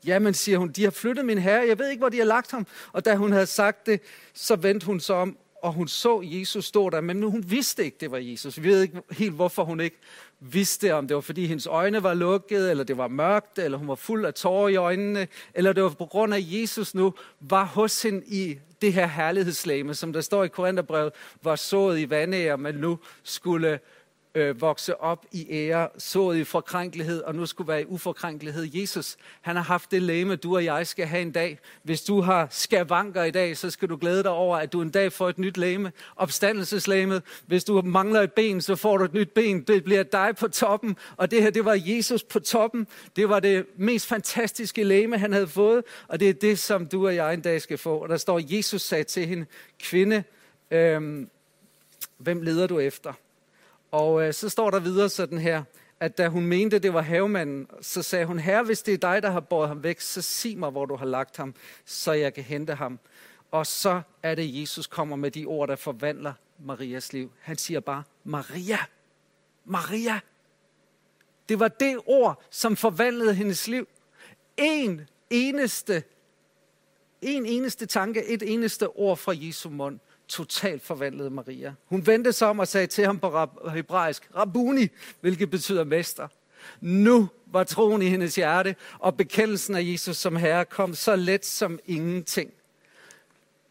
Jamen, 0.06 0.34
siger 0.34 0.58
hun, 0.58 0.68
de 0.68 0.84
har 0.84 0.90
flyttet 0.90 1.24
min 1.24 1.38
herre, 1.38 1.66
jeg 1.68 1.78
ved 1.78 1.88
ikke, 1.88 2.00
hvor 2.00 2.08
de 2.08 2.18
har 2.18 2.24
lagt 2.24 2.50
ham. 2.50 2.66
Og 2.92 3.04
da 3.04 3.14
hun 3.14 3.32
havde 3.32 3.46
sagt 3.46 3.86
det, 3.86 4.00
så 4.34 4.56
vendte 4.56 4.86
hun 4.86 5.00
sig 5.00 5.16
om 5.16 5.38
og 5.62 5.72
hun 5.72 5.88
så 5.88 6.20
Jesus 6.24 6.64
stå 6.64 6.90
der, 6.90 7.00
men 7.00 7.22
hun 7.22 7.44
vidste 7.50 7.84
ikke, 7.84 7.96
det 8.00 8.10
var 8.10 8.18
Jesus. 8.18 8.62
Vi 8.62 8.68
ved 8.68 8.82
ikke 8.82 9.02
helt, 9.10 9.32
hvorfor 9.32 9.64
hun 9.64 9.80
ikke 9.80 9.96
vidste, 10.40 10.94
om 10.94 11.08
det 11.08 11.14
var, 11.14 11.20
fordi 11.20 11.46
hendes 11.46 11.66
øjne 11.66 12.02
var 12.02 12.14
lukkede, 12.14 12.70
eller 12.70 12.84
det 12.84 12.96
var 12.96 13.08
mørkt, 13.08 13.58
eller 13.58 13.78
hun 13.78 13.88
var 13.88 13.94
fuld 13.94 14.24
af 14.24 14.34
tårer 14.34 14.68
i 14.68 14.76
øjnene, 14.76 15.28
eller 15.54 15.72
det 15.72 15.82
var 15.82 15.88
på 15.88 16.06
grund 16.06 16.34
af, 16.34 16.38
at 16.38 16.44
Jesus 16.60 16.94
nu 16.94 17.14
var 17.40 17.64
hos 17.64 18.02
hende 18.02 18.22
i 18.26 18.58
det 18.82 18.92
her 18.92 19.06
herlighedslæme, 19.06 19.94
som 19.94 20.12
der 20.12 20.20
står 20.20 20.44
i 20.44 20.48
Korintherbrevet, 20.48 21.12
var 21.42 21.56
sået 21.56 22.00
i 22.00 22.10
vandæger, 22.10 22.56
men 22.56 22.74
nu 22.74 22.98
skulle 23.22 23.80
øh, 24.34 24.60
vokse 24.60 25.00
op 25.00 25.26
i 25.32 25.46
ære, 25.50 25.88
sået 25.98 26.38
i 26.38 26.44
forkrænkelighed, 26.44 27.22
og 27.22 27.34
nu 27.34 27.46
skulle 27.46 27.68
være 27.68 27.82
i 27.82 27.84
uforkrænkelighed. 27.84 28.68
Jesus, 28.74 29.16
han 29.40 29.56
har 29.56 29.62
haft 29.62 29.90
det 29.90 30.02
læme, 30.02 30.36
du 30.36 30.54
og 30.54 30.64
jeg 30.64 30.86
skal 30.86 31.06
have 31.06 31.22
en 31.22 31.32
dag. 31.32 31.58
Hvis 31.82 32.02
du 32.02 32.20
har 32.20 32.48
skavanker 32.50 33.24
i 33.24 33.30
dag, 33.30 33.56
så 33.56 33.70
skal 33.70 33.88
du 33.88 33.96
glæde 33.96 34.22
dig 34.22 34.30
over, 34.30 34.56
at 34.56 34.72
du 34.72 34.82
en 34.82 34.90
dag 34.90 35.12
får 35.12 35.28
et 35.28 35.38
nyt 35.38 35.56
læme. 35.56 35.92
Opstandelseslæmet. 36.16 37.22
Hvis 37.46 37.64
du 37.64 37.82
mangler 37.82 38.20
et 38.20 38.32
ben, 38.32 38.60
så 38.60 38.76
får 38.76 38.96
du 38.96 39.04
et 39.04 39.14
nyt 39.14 39.30
ben. 39.30 39.62
Det 39.62 39.84
bliver 39.84 40.02
dig 40.02 40.36
på 40.38 40.48
toppen, 40.48 40.96
og 41.16 41.30
det 41.30 41.42
her, 41.42 41.50
det 41.50 41.64
var 41.64 41.78
Jesus 41.80 42.22
på 42.22 42.40
toppen. 42.40 42.86
Det 43.16 43.28
var 43.28 43.40
det 43.40 43.66
mest 43.76 44.06
fantastiske 44.06 44.84
læme, 44.84 45.18
han 45.18 45.32
havde 45.32 45.48
fået, 45.48 45.84
og 46.08 46.20
det 46.20 46.28
er 46.28 46.32
det, 46.32 46.58
som 46.58 46.86
du 46.86 47.06
og 47.06 47.14
jeg 47.14 47.34
en 47.34 47.40
dag 47.40 47.62
skal 47.62 47.78
få. 47.78 47.98
Og 47.98 48.08
der 48.08 48.16
står, 48.16 48.40
Jesus 48.56 48.82
sagde 48.82 49.04
til 49.04 49.26
hende, 49.26 49.46
kvinde, 49.78 50.24
øhm, 50.70 51.30
hvem 52.18 52.42
leder 52.42 52.66
du 52.66 52.78
efter? 52.78 53.12
Og 53.90 54.22
øh, 54.22 54.34
så 54.34 54.48
står 54.48 54.70
der 54.70 54.80
videre 54.80 55.08
sådan 55.08 55.38
her, 55.38 55.62
at 56.00 56.18
da 56.18 56.28
hun 56.28 56.46
mente, 56.46 56.78
det 56.78 56.94
var 56.94 57.00
havemanden, 57.00 57.66
så 57.80 58.02
sagde 58.02 58.26
hun, 58.26 58.38
herre, 58.38 58.62
hvis 58.62 58.82
det 58.82 58.94
er 58.94 58.98
dig, 58.98 59.22
der 59.22 59.30
har 59.30 59.40
båret 59.40 59.68
ham 59.68 59.82
væk, 59.82 60.00
så 60.00 60.22
sig 60.22 60.58
mig, 60.58 60.70
hvor 60.70 60.86
du 60.86 60.96
har 60.96 61.06
lagt 61.06 61.36
ham, 61.36 61.54
så 61.84 62.12
jeg 62.12 62.34
kan 62.34 62.44
hente 62.44 62.74
ham. 62.74 62.98
Og 63.50 63.66
så 63.66 64.02
er 64.22 64.34
det, 64.34 64.60
Jesus 64.60 64.86
kommer 64.86 65.16
med 65.16 65.30
de 65.30 65.44
ord, 65.46 65.68
der 65.68 65.76
forvandler 65.76 66.32
Marias 66.58 67.12
liv. 67.12 67.32
Han 67.40 67.56
siger 67.56 67.80
bare, 67.80 68.02
Maria, 68.24 68.78
Maria. 69.64 70.20
Det 71.48 71.60
var 71.60 71.68
det 71.68 71.98
ord, 72.06 72.42
som 72.50 72.76
forvandlede 72.76 73.34
hendes 73.34 73.68
liv. 73.68 73.88
En 74.56 75.08
eneste, 75.30 76.02
en 77.22 77.46
eneste 77.46 77.86
tanke, 77.86 78.24
et 78.24 78.42
eneste 78.42 78.88
ord 78.88 79.16
fra 79.16 79.32
Jesu 79.36 79.70
mund 79.70 80.00
totalt 80.30 80.82
forvandlede 80.82 81.30
Maria. 81.30 81.74
Hun 81.86 82.06
vendte 82.06 82.32
sig 82.32 82.48
om 82.48 82.58
og 82.58 82.68
sagde 82.68 82.86
til 82.86 83.04
ham 83.04 83.18
på 83.18 83.48
hebraisk, 83.74 84.28
Rabuni, 84.36 84.88
hvilket 85.20 85.50
betyder 85.50 85.84
mester. 85.84 86.28
Nu 86.80 87.28
var 87.46 87.64
troen 87.64 88.02
i 88.02 88.08
hendes 88.08 88.34
hjerte, 88.34 88.76
og 88.98 89.16
bekendelsen 89.16 89.74
af 89.74 89.82
Jesus 89.84 90.16
som 90.16 90.36
Herre 90.36 90.64
kom 90.64 90.94
så 90.94 91.16
let 91.16 91.46
som 91.46 91.78
ingenting. 91.86 92.52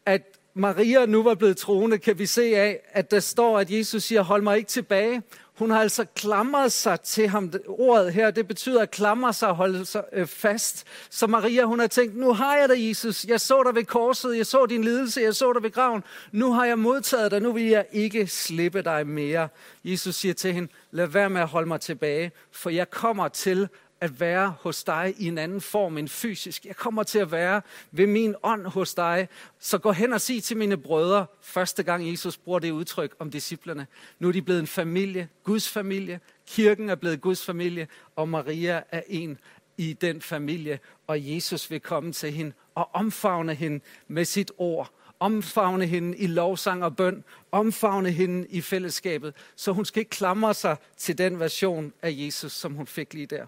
At 0.06 0.22
Maria 0.54 1.06
nu 1.06 1.22
var 1.22 1.34
blevet 1.34 1.56
troende, 1.56 1.98
kan 1.98 2.18
vi 2.18 2.26
se 2.26 2.56
af, 2.56 2.80
at 2.92 3.10
der 3.10 3.20
står, 3.20 3.58
at 3.58 3.70
Jesus 3.70 4.02
siger, 4.02 4.22
hold 4.22 4.42
mig 4.42 4.56
ikke 4.56 4.68
tilbage. 4.68 5.22
Hun 5.60 5.70
har 5.70 5.80
altså 5.80 6.06
klamret 6.14 6.72
sig 6.72 7.00
til 7.00 7.28
ham. 7.28 7.52
Ordet 7.68 8.12
her, 8.12 8.30
det 8.30 8.48
betyder 8.48 8.82
at 8.82 8.90
klamre 8.90 9.32
sig 9.32 9.48
og 9.48 9.56
holde 9.56 9.86
sig 9.86 10.04
øh, 10.12 10.26
fast. 10.26 10.86
Så 11.10 11.26
Maria, 11.26 11.64
hun 11.64 11.80
har 11.80 11.86
tænkt, 11.86 12.16
nu 12.16 12.32
har 12.32 12.56
jeg 12.56 12.68
dig, 12.68 12.88
Jesus. 12.88 13.24
Jeg 13.24 13.40
så 13.40 13.62
dig 13.62 13.74
ved 13.74 13.84
korset, 13.84 14.36
jeg 14.36 14.46
så 14.46 14.66
din 14.66 14.84
lidelse, 14.84 15.20
jeg 15.20 15.34
så 15.34 15.52
dig 15.52 15.62
ved 15.62 15.70
graven. 15.70 16.04
Nu 16.32 16.52
har 16.52 16.64
jeg 16.64 16.78
modtaget 16.78 17.30
dig, 17.30 17.40
nu 17.40 17.52
vil 17.52 17.64
jeg 17.64 17.86
ikke 17.92 18.26
slippe 18.26 18.82
dig 18.82 19.06
mere. 19.06 19.48
Jesus 19.84 20.14
siger 20.14 20.34
til 20.34 20.52
hende, 20.52 20.72
lad 20.90 21.06
være 21.06 21.30
med 21.30 21.40
at 21.40 21.48
holde 21.48 21.68
mig 21.68 21.80
tilbage, 21.80 22.32
for 22.52 22.70
jeg 22.70 22.90
kommer 22.90 23.28
til 23.28 23.68
at 24.00 24.20
være 24.20 24.54
hos 24.60 24.84
dig 24.84 25.14
i 25.18 25.28
en 25.28 25.38
anden 25.38 25.60
form 25.60 25.98
end 25.98 26.08
fysisk. 26.08 26.66
Jeg 26.66 26.76
kommer 26.76 27.02
til 27.02 27.18
at 27.18 27.32
være 27.32 27.62
ved 27.90 28.06
min 28.06 28.34
ånd 28.42 28.66
hos 28.66 28.94
dig. 28.94 29.28
Så 29.58 29.78
gå 29.78 29.92
hen 29.92 30.12
og 30.12 30.20
sig 30.20 30.42
til 30.42 30.56
mine 30.56 30.76
brødre, 30.76 31.26
første 31.42 31.82
gang 31.82 32.10
Jesus 32.10 32.36
bruger 32.36 32.58
det 32.58 32.70
udtryk 32.70 33.14
om 33.18 33.30
disciplerne. 33.30 33.86
Nu 34.18 34.28
er 34.28 34.32
de 34.32 34.42
blevet 34.42 34.60
en 34.60 34.66
familie, 34.66 35.28
Guds 35.44 35.68
familie. 35.68 36.20
Kirken 36.46 36.90
er 36.90 36.94
blevet 36.94 37.20
Guds 37.20 37.44
familie, 37.44 37.88
og 38.16 38.28
Maria 38.28 38.82
er 38.90 39.02
en 39.08 39.38
i 39.76 39.92
den 39.92 40.20
familie. 40.20 40.78
Og 41.06 41.30
Jesus 41.34 41.70
vil 41.70 41.80
komme 41.80 42.12
til 42.12 42.32
hende 42.32 42.52
og 42.74 42.90
omfavne 42.92 43.54
hende 43.54 43.80
med 44.08 44.24
sit 44.24 44.52
ord 44.58 44.92
omfavne 45.20 45.86
hende 45.86 46.18
i 46.18 46.26
lovsang 46.26 46.84
og 46.84 46.96
bøn, 46.96 47.24
omfavne 47.52 48.10
hende 48.10 48.46
i 48.48 48.60
fællesskabet, 48.60 49.34
så 49.56 49.72
hun 49.72 49.84
skal 49.84 50.00
ikke 50.00 50.10
klamre 50.10 50.54
sig 50.54 50.76
til 50.96 51.18
den 51.18 51.40
version 51.40 51.92
af 52.02 52.14
Jesus, 52.16 52.52
som 52.52 52.74
hun 52.74 52.86
fik 52.86 53.14
lige 53.14 53.26
der. 53.26 53.46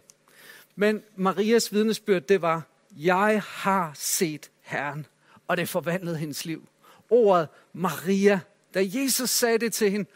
Men 0.74 1.02
Marias 1.16 1.72
vidnesbyrd, 1.72 2.22
det 2.22 2.42
var, 2.42 2.62
jeg 2.96 3.42
har 3.46 3.92
set 3.94 4.50
Herren, 4.60 5.06
og 5.48 5.56
det 5.56 5.68
forvandlede 5.68 6.16
hendes 6.16 6.44
liv. 6.44 6.68
Ordet 7.10 7.48
Maria, 7.72 8.40
da 8.74 8.84
Jesus 8.84 9.30
sagde 9.30 9.58
det 9.58 9.72
til 9.72 9.90
hende, 9.90 10.08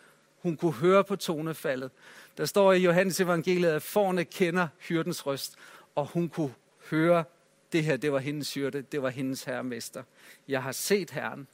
hun 0.42 0.56
kunne 0.56 0.72
høre 0.72 1.04
på 1.04 1.16
tonefaldet. 1.16 1.90
Der 2.36 2.44
står 2.44 2.72
i 2.72 2.78
Johannes 2.78 3.20
evangeliet, 3.20 3.70
at 3.70 3.82
forne 3.82 4.24
kender 4.24 4.68
hyrdens 4.78 5.26
røst, 5.26 5.54
og 5.94 6.06
hun 6.06 6.28
kunne 6.28 6.54
høre, 6.90 7.24
det 7.72 7.84
her, 7.84 7.96
det 7.96 8.12
var 8.12 8.18
hendes 8.18 8.54
hyrde, 8.54 8.82
det 8.82 9.02
var 9.02 9.08
hendes 9.08 9.44
herremester. 9.44 10.02
Jeg 10.48 10.62
har 10.62 10.72
set 10.72 11.10
Herren. 11.10 11.46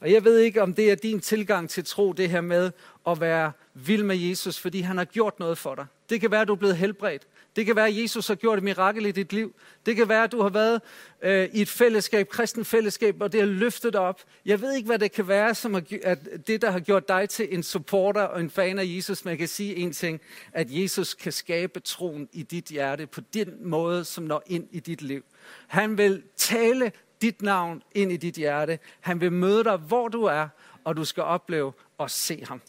Og 0.00 0.12
jeg 0.12 0.24
ved 0.24 0.38
ikke, 0.38 0.62
om 0.62 0.74
det 0.74 0.90
er 0.90 0.94
din 0.94 1.20
tilgang 1.20 1.70
til 1.70 1.84
tro, 1.84 2.12
det 2.12 2.30
her 2.30 2.40
med 2.40 2.70
at 3.06 3.20
være 3.20 3.52
vild 3.74 4.02
med 4.02 4.16
Jesus, 4.16 4.58
fordi 4.58 4.80
han 4.80 4.98
har 4.98 5.04
gjort 5.04 5.38
noget 5.38 5.58
for 5.58 5.74
dig. 5.74 5.86
Det 6.10 6.20
kan 6.20 6.30
være, 6.30 6.40
at 6.40 6.48
du 6.48 6.52
er 6.52 6.56
blevet 6.56 6.76
helbredt. 6.76 7.26
Det 7.56 7.66
kan 7.66 7.76
være, 7.76 7.88
at 7.88 8.02
Jesus 8.02 8.28
har 8.28 8.34
gjort 8.34 8.58
et 8.58 8.64
mirakel 8.64 9.06
i 9.06 9.12
dit 9.12 9.32
liv. 9.32 9.54
Det 9.86 9.96
kan 9.96 10.08
være, 10.08 10.24
at 10.24 10.32
du 10.32 10.42
har 10.42 10.48
været 10.48 10.80
øh, 11.22 11.48
i 11.52 11.60
et 11.60 11.68
fællesskab, 11.68 12.28
kristen 12.28 12.64
fællesskab, 12.64 13.16
og 13.20 13.32
det 13.32 13.40
har 13.40 13.46
løftet 13.46 13.92
dig 13.92 14.00
op. 14.00 14.20
Jeg 14.46 14.60
ved 14.60 14.74
ikke, 14.74 14.86
hvad 14.86 14.98
det 14.98 15.12
kan 15.12 15.28
være, 15.28 15.54
som 15.54 15.74
har, 15.74 15.82
at 16.02 16.18
det, 16.46 16.62
der 16.62 16.70
har 16.70 16.80
gjort 16.80 17.08
dig 17.08 17.28
til 17.28 17.54
en 17.54 17.62
supporter 17.62 18.22
og 18.22 18.40
en 18.40 18.50
fan 18.50 18.78
af 18.78 18.84
Jesus. 18.86 19.24
Men 19.24 19.30
jeg 19.30 19.38
kan 19.38 19.48
sige 19.48 19.76
en 19.76 19.92
ting, 19.92 20.20
at 20.52 20.66
Jesus 20.70 21.14
kan 21.14 21.32
skabe 21.32 21.80
troen 21.80 22.28
i 22.32 22.42
dit 22.42 22.64
hjerte 22.64 23.06
på 23.06 23.20
den 23.34 23.68
måde, 23.68 24.04
som 24.04 24.24
når 24.24 24.42
ind 24.46 24.68
i 24.70 24.80
dit 24.80 25.02
liv. 25.02 25.24
Han 25.66 25.98
vil 25.98 26.22
tale 26.36 26.92
dit 27.22 27.42
navn 27.42 27.82
ind 27.94 28.12
i 28.12 28.16
dit 28.16 28.34
hjerte. 28.34 28.78
Han 29.00 29.20
vil 29.20 29.32
møde 29.32 29.64
dig, 29.64 29.76
hvor 29.76 30.08
du 30.08 30.24
er, 30.24 30.48
og 30.84 30.96
du 30.96 31.04
skal 31.04 31.22
opleve 31.22 31.72
at 32.00 32.10
se 32.10 32.44
ham. 32.48 32.60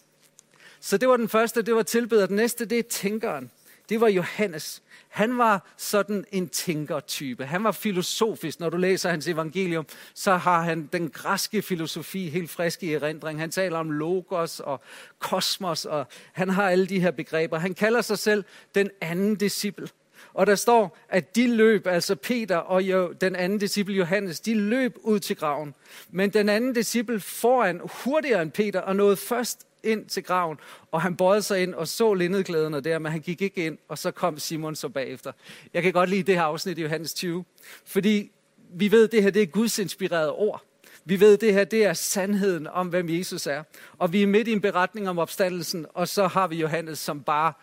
Så 0.80 0.98
det 0.98 1.10
var 1.10 1.18
den 1.18 1.30
første, 1.30 1.62
det 1.62 1.76
var 1.76 1.84
tilbeder. 1.84 2.26
Den 2.26 2.36
næste, 2.36 2.66
det 2.66 2.80
er 2.80 2.84
tænkeren 2.84 3.52
det 3.91 4.01
var 4.01 4.07
Johannes. 4.07 4.83
Han 5.10 5.38
var 5.38 5.74
sådan 5.77 6.25
en 6.31 6.50
tænkertype. 6.50 7.45
Han 7.45 7.63
var 7.63 7.71
filosofisk. 7.71 8.60
Når 8.60 8.69
du 8.69 8.77
læser 8.77 9.10
hans 9.10 9.27
evangelium, 9.27 9.86
så 10.13 10.36
har 10.36 10.62
han 10.62 10.89
den 10.93 11.10
græske 11.10 11.62
filosofi 11.62 12.29
helt 12.29 12.50
frisk 12.50 12.83
i 12.83 12.93
erindring. 12.93 13.39
Han 13.39 13.51
taler 13.51 13.77
om 13.77 13.91
logos 13.91 14.60
og 14.60 14.81
kosmos, 15.19 15.86
og 15.86 16.07
han 16.33 16.50
har 16.50 16.69
alle 16.69 16.88
de 16.88 17.00
her 17.00 17.12
begreber. 17.12 17.60
Han 17.60 17.74
kalder 17.74 18.01
sig 18.01 18.19
selv 18.19 18.43
den 18.75 18.89
anden 19.01 19.36
disciple. 19.36 19.88
Og 20.33 20.48
der 20.48 20.55
står, 20.55 20.98
at 21.10 21.36
de 21.36 21.55
løb, 21.55 21.88
altså 21.88 22.15
Peter 22.15 22.57
og 22.57 22.83
jo, 22.83 23.12
den 23.12 23.36
anden 23.36 23.60
disciple 23.60 23.95
Johannes, 23.95 24.39
de 24.39 24.53
løb 24.53 24.98
ud 25.01 25.19
til 25.19 25.36
graven. 25.36 25.74
Men 26.10 26.29
den 26.29 26.50
anden 26.50 26.74
disciple 26.74 27.19
foran 27.19 27.81
hurtigere 27.83 28.41
end 28.41 28.51
Peter 28.51 28.81
og 28.81 28.95
nåede 28.95 29.17
først 29.17 29.67
ind 29.84 30.06
til 30.06 30.24
graven, 30.24 30.58
og 30.92 31.02
han 31.02 31.16
bøjede 31.16 31.42
sig 31.42 31.64
ind 31.64 31.74
og 31.74 31.88
så 31.88 32.14
lindedklæderne 32.14 32.82
der, 32.82 33.00
men 33.00 33.12
han 33.12 33.22
gik 33.22 33.42
ikke 33.42 33.66
ind, 33.66 33.78
og 33.88 33.98
så 33.98 34.12
kom 34.12 34.40
Simon 34.40 34.76
så 34.76 34.90
bagefter. 34.90 35.32
Jeg 35.74 35.84
kan 35.84 35.94
godt 35.94 36.10
lide 36.10 36.24
det 36.24 36.36
her 36.36 36.44
afsnit 36.44 36.78
i 36.78 36.82
Johannes 36.82 37.14
20, 37.14 37.46
fordi 37.86 38.32
vi 38.74 38.92
ved, 38.92 39.04
at 39.04 39.12
det 39.12 39.24
her 39.24 39.30
det 39.30 39.42
er 39.42 39.46
Guds 39.46 39.80
inspirerede 39.80 40.32
ord. 40.32 40.64
Vi 41.06 41.20
ved, 41.20 41.34
at 41.34 41.42
det 41.42 41.54
her 41.54 41.64
det 41.64 41.86
er 41.86 41.94
sandheden 41.94 42.68
om, 42.68 42.88
hvem 42.88 43.10
Jesus 43.10 43.48
er. 43.48 43.64
Og 43.98 44.14
vi 44.14 44.24
er 44.24 44.28
midt 44.28 44.48
i 44.48 44.52
en 44.52 44.62
beretning 44.62 45.10
om 45.10 45.20
opstandelsen, 45.20 45.86
og 45.94 46.08
så 46.08 46.28
har 46.28 46.48
vi 46.48 46.56
Johannes, 46.56 47.00
som 47.00 47.24
bare 47.24 47.54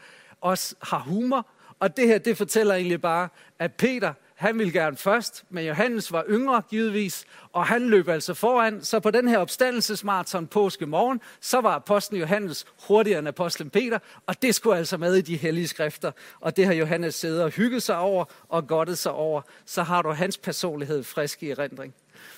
også 0.41 0.75
har 0.83 0.99
humor. 0.99 1.47
Og 1.79 1.97
det 1.97 2.07
her, 2.07 2.19
det 2.19 2.37
fortæller 2.37 2.75
egentlig 2.75 3.01
bare, 3.01 3.29
at 3.59 3.73
Peter, 3.73 4.13
han 4.39 4.59
ville 4.59 4.73
gerne 4.73 4.97
først, 4.97 5.45
men 5.51 5.67
Johannes 5.67 6.13
var 6.13 6.25
yngre 6.29 6.63
givetvis, 6.71 7.25
og 7.53 7.67
han 7.67 7.89
løb 7.89 8.09
altså 8.09 8.35
foran. 8.35 8.85
Så 8.85 9.01
på 9.01 9.11
den 9.11 9.29
her 9.29 9.39
opstandelsesmarathon 9.39 10.47
påske 10.47 10.87
morgen, 10.87 11.21
så 11.41 11.61
var 11.61 11.75
apostlen 11.75 12.21
Johannes 12.21 12.67
hurtigere 12.87 13.19
end 13.19 13.29
apostlen 13.29 13.71
Peter, 13.71 13.99
og 14.27 14.43
det 14.43 14.55
skulle 14.55 14.79
altså 14.79 14.97
med 14.97 15.15
i 15.15 15.21
de 15.21 15.37
hellige 15.37 15.69
skrifter. 15.69 16.13
Og 16.41 16.57
det 16.57 16.67
har 16.67 16.73
Johannes 16.73 17.15
siddet 17.15 17.43
og 17.43 17.51
hygget 17.51 17.83
sig 17.83 17.99
over 17.99 18.25
og 18.49 18.67
godtet 18.67 18.99
sig 18.99 19.13
over. 19.13 19.43
Så 19.67 19.83
har 19.83 20.03
du 20.03 20.11
hans 20.11 20.39
personlighed 20.39 21.03
frisk 21.03 21.43
i 21.43 21.51
erindring. 21.51 21.95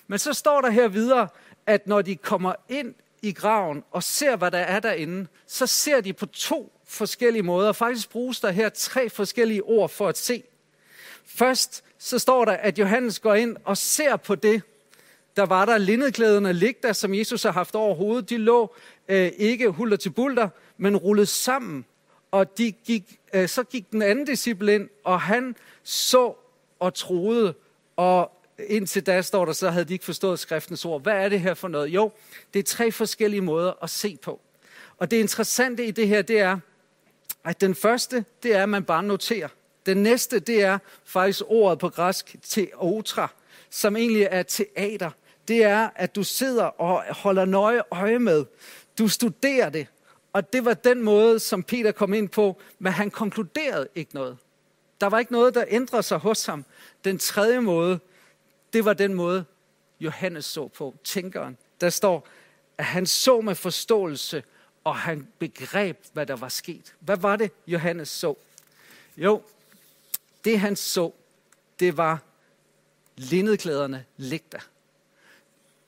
Men 0.07 0.19
så 0.19 0.33
står 0.33 0.61
der 0.61 0.71
her 0.71 0.89
videre, 0.89 1.29
at 1.67 1.87
når 1.87 2.03
de 2.03 2.17
kommer 2.17 2.55
ind 2.69 2.95
i 3.23 3.33
graven 3.33 3.85
og 3.91 4.03
ser, 4.03 4.37
hvad 4.37 4.51
der 4.51 4.59
er 4.59 4.81
derinde, 4.81 5.27
så 5.47 5.67
ser 5.67 6.01
de 6.01 6.13
på 6.13 6.27
to 6.27 6.73
forskellige 6.87 7.43
måder. 7.43 7.73
Faktisk 7.73 8.11
bruges 8.11 8.41
der 8.41 8.51
her 8.51 8.69
tre 8.69 9.11
forskellige 9.11 9.63
ord 9.63 9.89
for 9.89 10.09
at 10.09 10.19
se. 10.19 10.43
Først 11.25 11.85
så 12.03 12.19
står 12.19 12.45
der, 12.45 12.53
at 12.53 12.79
Johannes 12.79 13.19
går 13.19 13.35
ind 13.35 13.57
og 13.65 13.77
ser 13.77 14.17
på 14.17 14.35
det, 14.35 14.63
der 15.37 15.47
var 15.47 15.65
der 15.65 15.79
lindeklæderne 15.79 16.53
ligger, 16.53 16.93
som 16.93 17.15
Jesus 17.15 17.43
har 17.43 17.53
haft 17.53 17.75
over 17.75 17.95
hovedet. 17.95 18.31
De 18.31 18.37
lå 18.37 18.75
øh, 19.09 19.33
ikke 19.37 19.69
hulter 19.69 19.97
til 19.97 20.11
bulter, 20.11 20.49
men 20.79 20.97
rullet 20.97 21.29
sammen. 21.29 21.85
Og 22.31 22.59
de 22.59 22.73
gik, 22.73 23.19
øh, 23.35 23.49
så 23.49 23.63
gik 23.63 23.91
den 23.91 24.03
anden 24.03 24.25
disciple 24.25 24.75
ind, 24.75 24.89
og 25.05 25.21
han 25.21 25.57
så 25.83 26.35
og 26.79 26.95
troede, 26.95 27.55
og 27.97 28.33
indtil 28.67 29.07
da 29.07 29.23
står 29.23 29.45
der, 29.45 29.53
så 29.53 29.71
havde 29.71 29.85
de 29.85 29.93
ikke 29.93 30.05
forstået 30.05 30.39
skriftens 30.39 30.85
ord. 30.85 31.03
Hvad 31.03 31.15
er 31.15 31.29
det 31.29 31.41
her 31.41 31.55
for 31.55 31.69
noget? 31.69 31.89
Jo, 31.89 32.13
det 32.55 32.59
er 32.59 32.63
tre 32.63 32.93
forskellige 32.93 33.41
måder 33.41 33.73
at 33.83 33.91
se 33.91 34.19
på. 34.23 34.41
Og 34.99 35.11
det 35.11 35.17
interessante 35.17 35.85
i 35.85 35.91
det 35.91 36.09
her, 36.09 36.23
det 36.23 36.41
er, 36.41 36.59
at 37.45 37.61
den 37.61 37.75
første, 37.75 38.25
det 38.43 38.55
er, 38.55 38.63
at 38.63 38.69
man 38.69 38.85
bare 38.85 39.03
noterer. 39.03 39.49
Den 39.87 40.03
næste, 40.03 40.41
det 40.41 40.63
er 40.63 40.79
faktisk 41.05 41.43
ordet 41.47 41.79
på 41.79 41.89
græsk 41.89 42.37
teotra, 42.43 43.29
som 43.71 43.97
egentlig 43.97 44.29
er 44.31 44.43
teater. 44.43 45.11
Det 45.49 45.65
er, 45.65 45.89
at 45.97 46.15
du 46.15 46.23
sidder 46.23 46.65
og 46.65 47.15
holder 47.15 47.45
nøje 47.45 47.83
øje 47.91 48.19
med. 48.19 48.45
Du 48.99 49.09
studerer 49.09 49.71
det. 49.71 49.87
Og 50.33 50.53
det 50.53 50.65
var 50.65 50.75
den 50.75 51.03
måde, 51.03 51.39
som 51.39 51.63
Peter 51.63 51.93
kom 51.93 52.15
ind 52.15 52.29
på, 52.29 52.61
men 52.79 52.93
han 52.93 53.11
konkluderede 53.11 53.89
ikke 53.95 54.15
noget. 54.15 54.39
Der 55.01 55.07
var 55.07 55.19
ikke 55.19 55.33
noget, 55.33 55.55
der 55.55 55.65
ændrede 55.69 56.03
sig 56.03 56.19
hos 56.19 56.47
ham. 56.47 56.65
Den 57.05 57.19
tredje 57.19 57.61
måde, 57.61 57.99
det 58.73 58.85
var 58.85 58.93
den 58.93 59.15
måde, 59.15 59.45
Johannes 60.01 60.45
så 60.45 60.69
på, 60.69 60.95
tænkeren. 61.05 61.57
Der 61.81 61.91
står, 61.91 62.29
at 62.79 62.85
han 62.85 63.07
så 63.07 63.41
med 63.41 63.55
forståelse, 63.55 64.43
og 64.85 64.97
han 64.97 65.29
begreb, 65.39 65.99
hvad 66.13 66.27
der 66.27 66.37
var 66.37 66.49
sket. 66.49 66.95
Hvad 67.01 67.17
var 67.17 67.37
det, 67.37 67.53
Johannes 67.67 68.09
så? 68.09 68.35
Jo, 69.17 69.43
det 70.45 70.61
han 70.61 70.77
så, 70.77 71.13
det 71.81 71.97
var 71.97 72.23
lindeklæderne 73.17 74.05
ligge 74.17 74.47
der. 74.53 74.69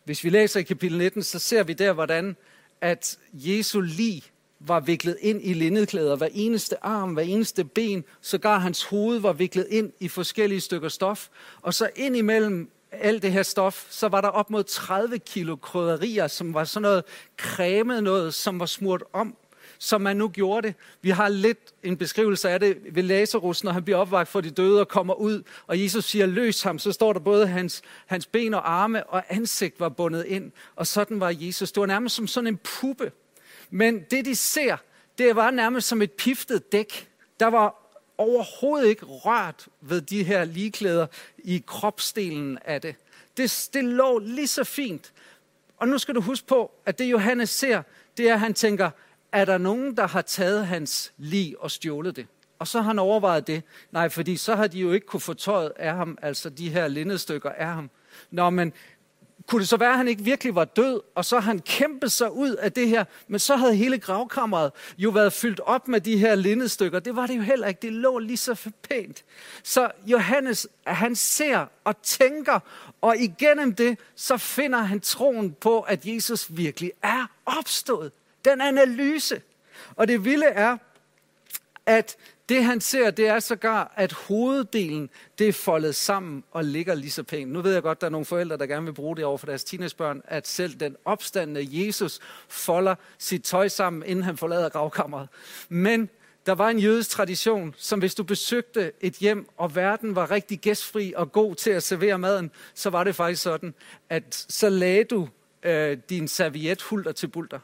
Hvis 0.04 0.24
vi 0.24 0.30
læser 0.30 0.60
i 0.60 0.62
kapitel 0.62 0.98
19, 0.98 1.22
så 1.22 1.38
ser 1.38 1.62
vi 1.62 1.72
der, 1.72 1.92
hvordan 1.92 2.36
at 2.80 3.18
Jesu 3.32 3.80
lig 3.80 4.22
var 4.60 4.80
viklet 4.80 5.16
ind 5.20 5.40
i 5.42 5.54
lindeklæder. 5.54 6.16
Hver 6.16 6.28
eneste 6.32 6.84
arm, 6.84 7.12
hver 7.12 7.22
eneste 7.22 7.64
ben, 7.64 8.04
sågar 8.20 8.58
hans 8.58 8.82
hoved 8.82 9.18
var 9.18 9.32
viklet 9.32 9.66
ind 9.70 9.92
i 10.00 10.08
forskellige 10.08 10.60
stykker 10.60 10.88
stof. 10.88 11.28
Og 11.62 11.74
så 11.74 11.90
ind 11.96 12.16
imellem 12.16 12.70
alt 12.92 13.22
det 13.22 13.32
her 13.32 13.42
stof, 13.42 13.86
så 13.90 14.08
var 14.08 14.20
der 14.20 14.28
op 14.28 14.50
mod 14.50 14.64
30 14.64 15.18
kilo 15.18 15.56
krydderier, 15.56 16.26
som 16.26 16.54
var 16.54 16.64
sådan 16.64 16.82
noget 16.82 17.04
cremet 17.36 18.02
noget, 18.02 18.34
som 18.34 18.60
var 18.60 18.66
smurt 18.66 19.04
om, 19.12 19.36
som 19.82 20.00
man 20.00 20.16
nu 20.16 20.28
gjorde 20.28 20.68
det. 20.68 20.74
Vi 21.00 21.10
har 21.10 21.28
lidt 21.28 21.58
en 21.82 21.96
beskrivelse 21.96 22.50
af 22.50 22.60
det 22.60 22.78
ved 22.90 23.02
Lazarus, 23.02 23.64
når 23.64 23.72
han 23.72 23.84
bliver 23.84 23.98
opvagt 23.98 24.28
for 24.28 24.40
de 24.40 24.50
døde 24.50 24.80
og 24.80 24.88
kommer 24.88 25.14
ud, 25.14 25.42
og 25.66 25.82
Jesus 25.82 26.04
siger, 26.04 26.26
løs 26.26 26.62
ham, 26.62 26.78
så 26.78 26.92
står 26.92 27.12
der 27.12 27.20
både 27.20 27.46
hans, 27.46 27.82
hans 28.06 28.26
ben 28.26 28.54
og 28.54 28.72
arme 28.72 29.04
og 29.06 29.24
ansigt 29.28 29.80
var 29.80 29.88
bundet 29.88 30.24
ind, 30.24 30.52
og 30.76 30.86
sådan 30.86 31.20
var 31.20 31.34
Jesus. 31.40 31.72
Det 31.72 31.80
var 31.80 31.86
nærmest 31.86 32.14
som 32.14 32.26
sådan 32.26 32.46
en 32.46 32.56
puppe. 32.56 33.12
Men 33.70 34.00
det 34.10 34.24
de 34.24 34.34
ser, 34.34 34.76
det 35.18 35.36
var 35.36 35.50
nærmest 35.50 35.88
som 35.88 36.02
et 36.02 36.12
piftet 36.12 36.72
dæk. 36.72 37.08
Der 37.40 37.46
var 37.46 37.74
overhovedet 38.18 38.88
ikke 38.88 39.04
rørt 39.06 39.68
ved 39.80 40.00
de 40.00 40.24
her 40.24 40.44
ligeklæder 40.44 41.06
i 41.38 41.62
kropsdelen 41.66 42.58
af 42.64 42.80
det. 42.80 42.94
det. 43.36 43.68
Det 43.74 43.84
lå 43.84 44.18
lige 44.18 44.46
så 44.46 44.64
fint. 44.64 45.12
Og 45.76 45.88
nu 45.88 45.98
skal 45.98 46.14
du 46.14 46.20
huske 46.20 46.46
på, 46.46 46.70
at 46.86 46.98
det 46.98 47.04
Johannes 47.04 47.50
ser, 47.50 47.82
det 48.16 48.28
er, 48.28 48.34
at 48.34 48.40
han 48.40 48.54
tænker, 48.54 48.90
er 49.32 49.44
der 49.44 49.58
nogen, 49.58 49.96
der 49.96 50.06
har 50.06 50.22
taget 50.22 50.66
hans 50.66 51.12
lig 51.16 51.54
og 51.58 51.70
stjålet 51.70 52.16
det? 52.16 52.26
Og 52.58 52.68
så 52.68 52.78
har 52.80 52.86
han 52.86 52.98
overvejet 52.98 53.46
det. 53.46 53.62
Nej, 53.92 54.08
fordi 54.08 54.36
så 54.36 54.54
har 54.54 54.66
de 54.66 54.78
jo 54.78 54.92
ikke 54.92 55.06
kunne 55.06 55.20
få 55.20 55.34
tøjet 55.34 55.72
af 55.76 55.94
ham, 55.94 56.18
altså 56.22 56.50
de 56.50 56.70
her 56.70 56.88
lindestykker 56.88 57.50
af 57.50 57.66
ham. 57.66 57.90
Nå, 58.30 58.50
men 58.50 58.72
kunne 59.46 59.60
det 59.60 59.68
så 59.68 59.76
være, 59.76 59.90
at 59.90 59.96
han 59.96 60.08
ikke 60.08 60.24
virkelig 60.24 60.54
var 60.54 60.64
død, 60.64 61.00
og 61.14 61.24
så 61.24 61.36
har 61.36 61.42
han 61.42 61.58
kæmpet 61.58 62.12
sig 62.12 62.32
ud 62.32 62.50
af 62.50 62.72
det 62.72 62.88
her, 62.88 63.04
men 63.28 63.38
så 63.38 63.56
havde 63.56 63.74
hele 63.74 63.98
gravkammeret 63.98 64.72
jo 64.98 65.10
været 65.10 65.32
fyldt 65.32 65.60
op 65.60 65.88
med 65.88 66.00
de 66.00 66.18
her 66.18 66.34
lindestykker. 66.34 67.00
Det 67.00 67.16
var 67.16 67.26
det 67.26 67.36
jo 67.36 67.42
heller 67.42 67.66
ikke. 67.66 67.82
Det 67.82 67.92
lå 67.92 68.18
lige 68.18 68.36
så 68.36 68.70
pænt. 68.88 69.24
Så 69.62 69.90
Johannes, 70.06 70.68
han 70.86 71.16
ser 71.16 71.66
og 71.84 72.02
tænker, 72.02 72.60
og 73.00 73.16
igennem 73.16 73.74
det, 73.74 73.98
så 74.14 74.36
finder 74.36 74.78
han 74.78 75.00
troen 75.00 75.52
på, 75.52 75.80
at 75.80 76.06
Jesus 76.06 76.46
virkelig 76.56 76.92
er 77.02 77.26
opstået. 77.46 78.12
Den 78.44 78.60
analyse. 78.60 79.42
Og 79.96 80.08
det 80.08 80.24
vilde 80.24 80.46
er, 80.46 80.76
at 81.86 82.16
det 82.48 82.64
han 82.64 82.80
ser, 82.80 83.10
det 83.10 83.26
er 83.26 83.40
sågar, 83.40 83.92
at 83.96 84.12
hoveddelen, 84.12 85.10
det 85.38 85.48
er 85.48 85.52
foldet 85.52 85.94
sammen 85.94 86.44
og 86.50 86.64
ligger 86.64 86.94
lige 86.94 87.10
så 87.10 87.22
pænt. 87.22 87.52
Nu 87.52 87.62
ved 87.62 87.72
jeg 87.72 87.82
godt, 87.82 88.00
der 88.00 88.06
er 88.06 88.10
nogle 88.10 88.24
forældre, 88.24 88.56
der 88.56 88.66
gerne 88.66 88.84
vil 88.84 88.92
bruge 88.92 89.16
det 89.16 89.24
over 89.24 89.38
for 89.38 89.46
deres 89.46 89.64
teenagebørn, 89.64 90.22
at 90.24 90.48
selv 90.48 90.74
den 90.74 90.96
opstandende 91.04 91.68
Jesus 91.70 92.20
folder 92.48 92.94
sit 93.18 93.42
tøj 93.42 93.68
sammen, 93.68 94.02
inden 94.06 94.24
han 94.24 94.36
forlader 94.36 94.68
gravkammeret. 94.68 95.28
Men 95.68 96.08
der 96.46 96.52
var 96.52 96.68
en 96.68 96.78
jødisk 96.78 97.10
tradition, 97.10 97.74
som 97.78 97.98
hvis 97.98 98.14
du 98.14 98.24
besøgte 98.24 98.92
et 99.00 99.14
hjem, 99.14 99.48
og 99.56 99.76
verden 99.76 100.14
var 100.14 100.30
rigtig 100.30 100.58
gæstfri 100.58 101.12
og 101.16 101.32
god 101.32 101.54
til 101.54 101.70
at 101.70 101.82
servere 101.82 102.18
maden, 102.18 102.50
så 102.74 102.90
var 102.90 103.04
det 103.04 103.14
faktisk 103.14 103.42
sådan, 103.42 103.74
at 104.08 104.46
så 104.48 104.68
lagde 104.68 105.04
du 105.04 105.28
øh, 105.62 105.98
din 106.08 106.28
serviet 106.28 106.82
hulter 106.82 107.12
til 107.12 107.28
bulter 107.28 107.58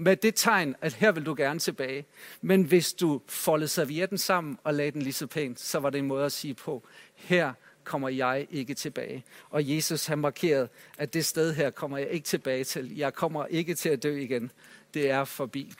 med 0.00 0.16
det 0.16 0.34
tegn, 0.34 0.76
at 0.80 0.92
her 0.92 1.12
vil 1.12 1.26
du 1.26 1.34
gerne 1.34 1.60
tilbage. 1.60 2.04
Men 2.42 2.62
hvis 2.62 2.92
du 2.92 3.20
foldede 3.28 3.68
servietten 3.68 4.18
sammen 4.18 4.58
og 4.64 4.74
lagde 4.74 4.90
den 4.90 5.02
lige 5.02 5.12
så 5.12 5.26
pænt, 5.26 5.60
så 5.60 5.78
var 5.78 5.90
det 5.90 5.98
en 5.98 6.06
måde 6.06 6.24
at 6.24 6.32
sige 6.32 6.54
på, 6.54 6.82
her 7.14 7.52
kommer 7.84 8.08
jeg 8.08 8.46
ikke 8.50 8.74
tilbage. 8.74 9.24
Og 9.50 9.68
Jesus 9.68 10.06
har 10.06 10.16
markeret, 10.16 10.68
at 10.98 11.14
det 11.14 11.26
sted 11.26 11.54
her 11.54 11.70
kommer 11.70 11.98
jeg 11.98 12.08
ikke 12.08 12.24
tilbage 12.24 12.64
til. 12.64 12.96
Jeg 12.96 13.14
kommer 13.14 13.46
ikke 13.46 13.74
til 13.74 13.88
at 13.88 14.02
dø 14.02 14.16
igen. 14.16 14.50
Det 14.94 15.10
er 15.10 15.24
forbi. 15.24 15.72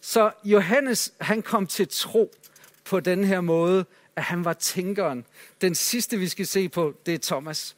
Så 0.00 0.30
Johannes, 0.44 1.12
han 1.20 1.42
kom 1.42 1.66
til 1.66 1.88
tro 1.90 2.32
på 2.84 3.00
den 3.00 3.24
her 3.24 3.40
måde, 3.40 3.84
at 4.16 4.22
han 4.22 4.44
var 4.44 4.52
tænkeren. 4.52 5.24
Den 5.60 5.74
sidste, 5.74 6.18
vi 6.18 6.28
skal 6.28 6.46
se 6.46 6.68
på, 6.68 6.94
det 7.06 7.14
er 7.14 7.18
Thomas. 7.22 7.76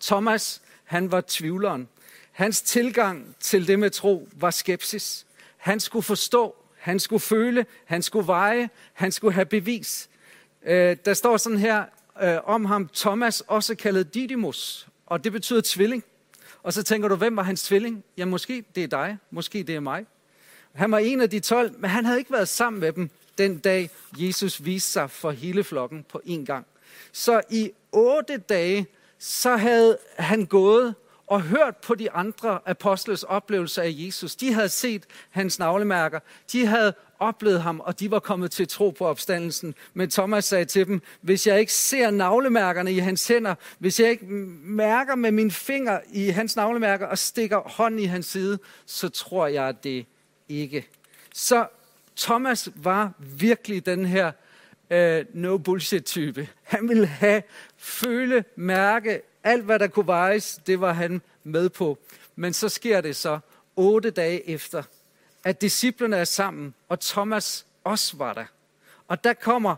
Thomas, 0.00 0.62
han 0.84 1.12
var 1.12 1.24
tvivleren. 1.26 1.88
Hans 2.34 2.62
tilgang 2.62 3.36
til 3.40 3.66
det 3.66 3.78
med 3.78 3.90
tro 3.90 4.28
var 4.32 4.50
skepsis. 4.50 5.26
Han 5.56 5.80
skulle 5.80 6.02
forstå, 6.02 6.56
han 6.78 7.00
skulle 7.00 7.20
føle, 7.20 7.66
han 7.84 8.02
skulle 8.02 8.26
veje, 8.26 8.70
han 8.92 9.12
skulle 9.12 9.34
have 9.34 9.44
bevis. 9.44 10.08
Øh, 10.66 10.96
der 11.04 11.14
står 11.14 11.36
sådan 11.36 11.58
her 11.58 11.84
øh, 12.22 12.36
om 12.44 12.64
ham, 12.64 12.90
Thomas, 12.94 13.40
også 13.40 13.74
kaldet 13.74 14.14
Didymus, 14.14 14.88
og 15.06 15.24
det 15.24 15.32
betyder 15.32 15.60
tvilling. 15.64 16.04
Og 16.62 16.72
så 16.72 16.82
tænker 16.82 17.08
du, 17.08 17.16
hvem 17.16 17.36
var 17.36 17.42
hans 17.42 17.62
tvilling? 17.62 18.04
Ja, 18.16 18.24
måske 18.24 18.64
det 18.74 18.82
er 18.82 18.88
dig, 18.88 19.18
måske 19.30 19.62
det 19.62 19.74
er 19.74 19.80
mig. 19.80 20.06
Han 20.72 20.90
var 20.90 20.98
en 20.98 21.20
af 21.20 21.30
de 21.30 21.40
tolv, 21.40 21.74
men 21.78 21.90
han 21.90 22.04
havde 22.04 22.18
ikke 22.18 22.32
været 22.32 22.48
sammen 22.48 22.80
med 22.80 22.92
dem 22.92 23.10
den 23.38 23.58
dag, 23.58 23.90
Jesus 24.16 24.64
viste 24.64 24.90
sig 24.90 25.10
for 25.10 25.30
hele 25.30 25.64
flokken 25.64 26.04
på 26.08 26.20
én 26.26 26.44
gang. 26.44 26.66
Så 27.12 27.40
i 27.50 27.70
otte 27.92 28.36
dage, 28.36 28.86
så 29.18 29.56
havde 29.56 29.98
han 30.18 30.46
gået 30.46 30.94
og 31.26 31.42
hørt 31.42 31.76
på 31.76 31.94
de 31.94 32.10
andre 32.10 32.58
apostles 32.66 33.22
oplevelse 33.22 33.82
af 33.82 33.90
Jesus. 33.92 34.36
De 34.36 34.52
havde 34.52 34.68
set 34.68 35.06
hans 35.30 35.58
navlemærker. 35.58 36.20
De 36.52 36.66
havde 36.66 36.94
oplevet 37.18 37.62
ham, 37.62 37.80
og 37.80 38.00
de 38.00 38.10
var 38.10 38.18
kommet 38.18 38.50
til 38.50 38.68
tro 38.68 38.90
på 38.90 39.06
opstandelsen. 39.06 39.74
Men 39.94 40.10
Thomas 40.10 40.44
sagde 40.44 40.64
til 40.64 40.86
dem, 40.86 41.02
hvis 41.20 41.46
jeg 41.46 41.60
ikke 41.60 41.72
ser 41.72 42.10
navlemærkerne 42.10 42.92
i 42.92 42.98
hans 42.98 43.28
hænder, 43.28 43.54
hvis 43.78 44.00
jeg 44.00 44.10
ikke 44.10 44.26
mærker 44.64 45.14
med 45.14 45.30
min 45.30 45.50
finger 45.50 46.00
i 46.10 46.28
hans 46.28 46.56
navlemærker 46.56 47.06
og 47.06 47.18
stikker 47.18 47.58
hånden 47.58 48.00
i 48.00 48.04
hans 48.04 48.26
side, 48.26 48.58
så 48.86 49.08
tror 49.08 49.46
jeg 49.46 49.84
det 49.84 50.06
ikke. 50.48 50.88
Så 51.34 51.66
Thomas 52.16 52.68
var 52.74 53.12
virkelig 53.18 53.86
den 53.86 54.04
her 54.04 54.32
uh, 54.90 55.36
no 55.40 55.58
bullshit 55.58 56.04
type. 56.04 56.48
Han 56.62 56.88
ville 56.88 57.06
have, 57.06 57.42
føle, 57.76 58.44
mærke, 58.56 59.20
alt, 59.44 59.64
hvad 59.64 59.78
der 59.78 59.86
kunne 59.86 60.06
vejes, 60.06 60.60
det 60.66 60.80
var 60.80 60.92
han 60.92 61.22
med 61.44 61.70
på. 61.70 61.98
Men 62.36 62.52
så 62.52 62.68
sker 62.68 63.00
det 63.00 63.16
så 63.16 63.38
otte 63.76 64.10
dage 64.10 64.48
efter, 64.48 64.82
at 65.44 65.60
disciplerne 65.60 66.16
er 66.16 66.24
sammen, 66.24 66.74
og 66.88 67.00
Thomas 67.00 67.66
også 67.84 68.16
var 68.16 68.32
der. 68.32 68.44
Og 69.08 69.24
der 69.24 69.32
kommer 69.32 69.76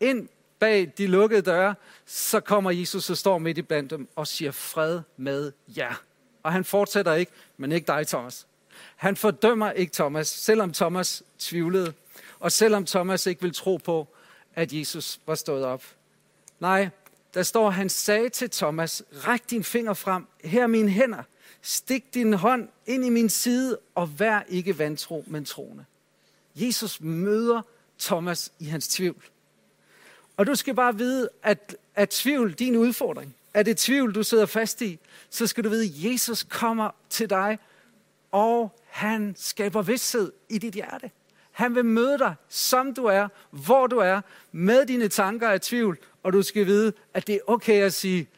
ind 0.00 0.28
bag 0.58 0.92
de 0.98 1.06
lukkede 1.06 1.42
døre, 1.42 1.74
så 2.06 2.40
kommer 2.40 2.70
Jesus 2.70 3.10
og 3.10 3.16
står 3.16 3.38
midt 3.38 3.58
i 3.58 3.62
blandt 3.62 3.90
dem 3.90 4.08
og 4.16 4.26
siger 4.26 4.50
fred 4.50 5.00
med 5.16 5.52
jer. 5.76 6.02
Og 6.42 6.52
han 6.52 6.64
fortsætter 6.64 7.14
ikke, 7.14 7.32
men 7.56 7.72
ikke 7.72 7.86
dig, 7.86 8.06
Thomas. 8.06 8.46
Han 8.96 9.16
fordømmer 9.16 9.70
ikke 9.70 9.92
Thomas, 9.92 10.28
selvom 10.28 10.72
Thomas 10.72 11.22
tvivlede, 11.38 11.92
og 12.40 12.52
selvom 12.52 12.86
Thomas 12.86 13.26
ikke 13.26 13.42
vil 13.42 13.54
tro 13.54 13.76
på, 13.76 14.08
at 14.54 14.72
Jesus 14.72 15.20
var 15.26 15.34
stået 15.34 15.64
op. 15.64 15.84
Nej, 16.60 16.88
der 17.34 17.42
står, 17.42 17.70
han 17.70 17.88
sagde 17.88 18.28
til 18.28 18.50
Thomas, 18.50 19.02
ræk 19.12 19.50
din 19.50 19.64
finger 19.64 19.94
frem, 19.94 20.26
her 20.44 20.62
er 20.62 20.66
mine 20.66 20.90
hænder, 20.90 21.22
stik 21.62 22.14
din 22.14 22.32
hånd 22.32 22.68
ind 22.86 23.04
i 23.04 23.08
min 23.08 23.28
side, 23.28 23.78
og 23.94 24.20
vær 24.20 24.40
ikke 24.48 24.78
vantro, 24.78 25.24
men 25.26 25.44
troende. 25.44 25.84
Jesus 26.54 27.00
møder 27.00 27.62
Thomas 27.98 28.52
i 28.58 28.64
hans 28.64 28.88
tvivl. 28.88 29.24
Og 30.36 30.46
du 30.46 30.54
skal 30.54 30.74
bare 30.74 30.96
vide, 30.96 31.28
at, 31.42 31.76
at 31.94 32.08
tvivl 32.08 32.52
din 32.52 32.76
udfordring, 32.76 33.36
er 33.54 33.62
det 33.62 33.76
tvivl, 33.76 34.14
du 34.14 34.22
sidder 34.22 34.46
fast 34.46 34.82
i, 34.82 34.98
så 35.30 35.46
skal 35.46 35.64
du 35.64 35.68
vide, 35.68 35.84
at 35.84 36.12
Jesus 36.12 36.42
kommer 36.42 36.90
til 37.10 37.30
dig, 37.30 37.58
og 38.30 38.80
han 38.86 39.34
skaber 39.38 39.82
vidsthed 39.82 40.32
i 40.48 40.58
dit 40.58 40.74
hjerte. 40.74 41.10
Han 41.52 41.74
vil 41.74 41.84
møde 41.84 42.18
dig, 42.18 42.34
som 42.48 42.94
du 42.94 43.04
er, 43.04 43.28
hvor 43.50 43.86
du 43.86 43.98
er, 43.98 44.20
med 44.52 44.86
dine 44.86 45.08
tanker 45.08 45.48
af 45.48 45.60
tvivl, 45.60 45.98
og 46.22 46.32
du 46.32 46.42
skal 46.42 46.66
vide, 46.66 46.92
at 47.14 47.26
det 47.26 47.34
er 47.34 47.40
okay 47.46 47.82
at 47.82 47.92
sige, 47.92 48.28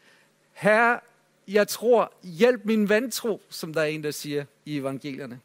Herre, 0.53 0.99
jeg 1.47 1.67
tror, 1.67 2.13
hjælp 2.23 2.65
min 2.65 2.89
vantro, 2.89 3.41
som 3.49 3.73
der 3.73 3.81
er 3.81 3.85
en, 3.85 4.03
der 4.03 4.11
siger 4.11 4.45
i 4.65 4.77
evangelierne. 4.77 5.39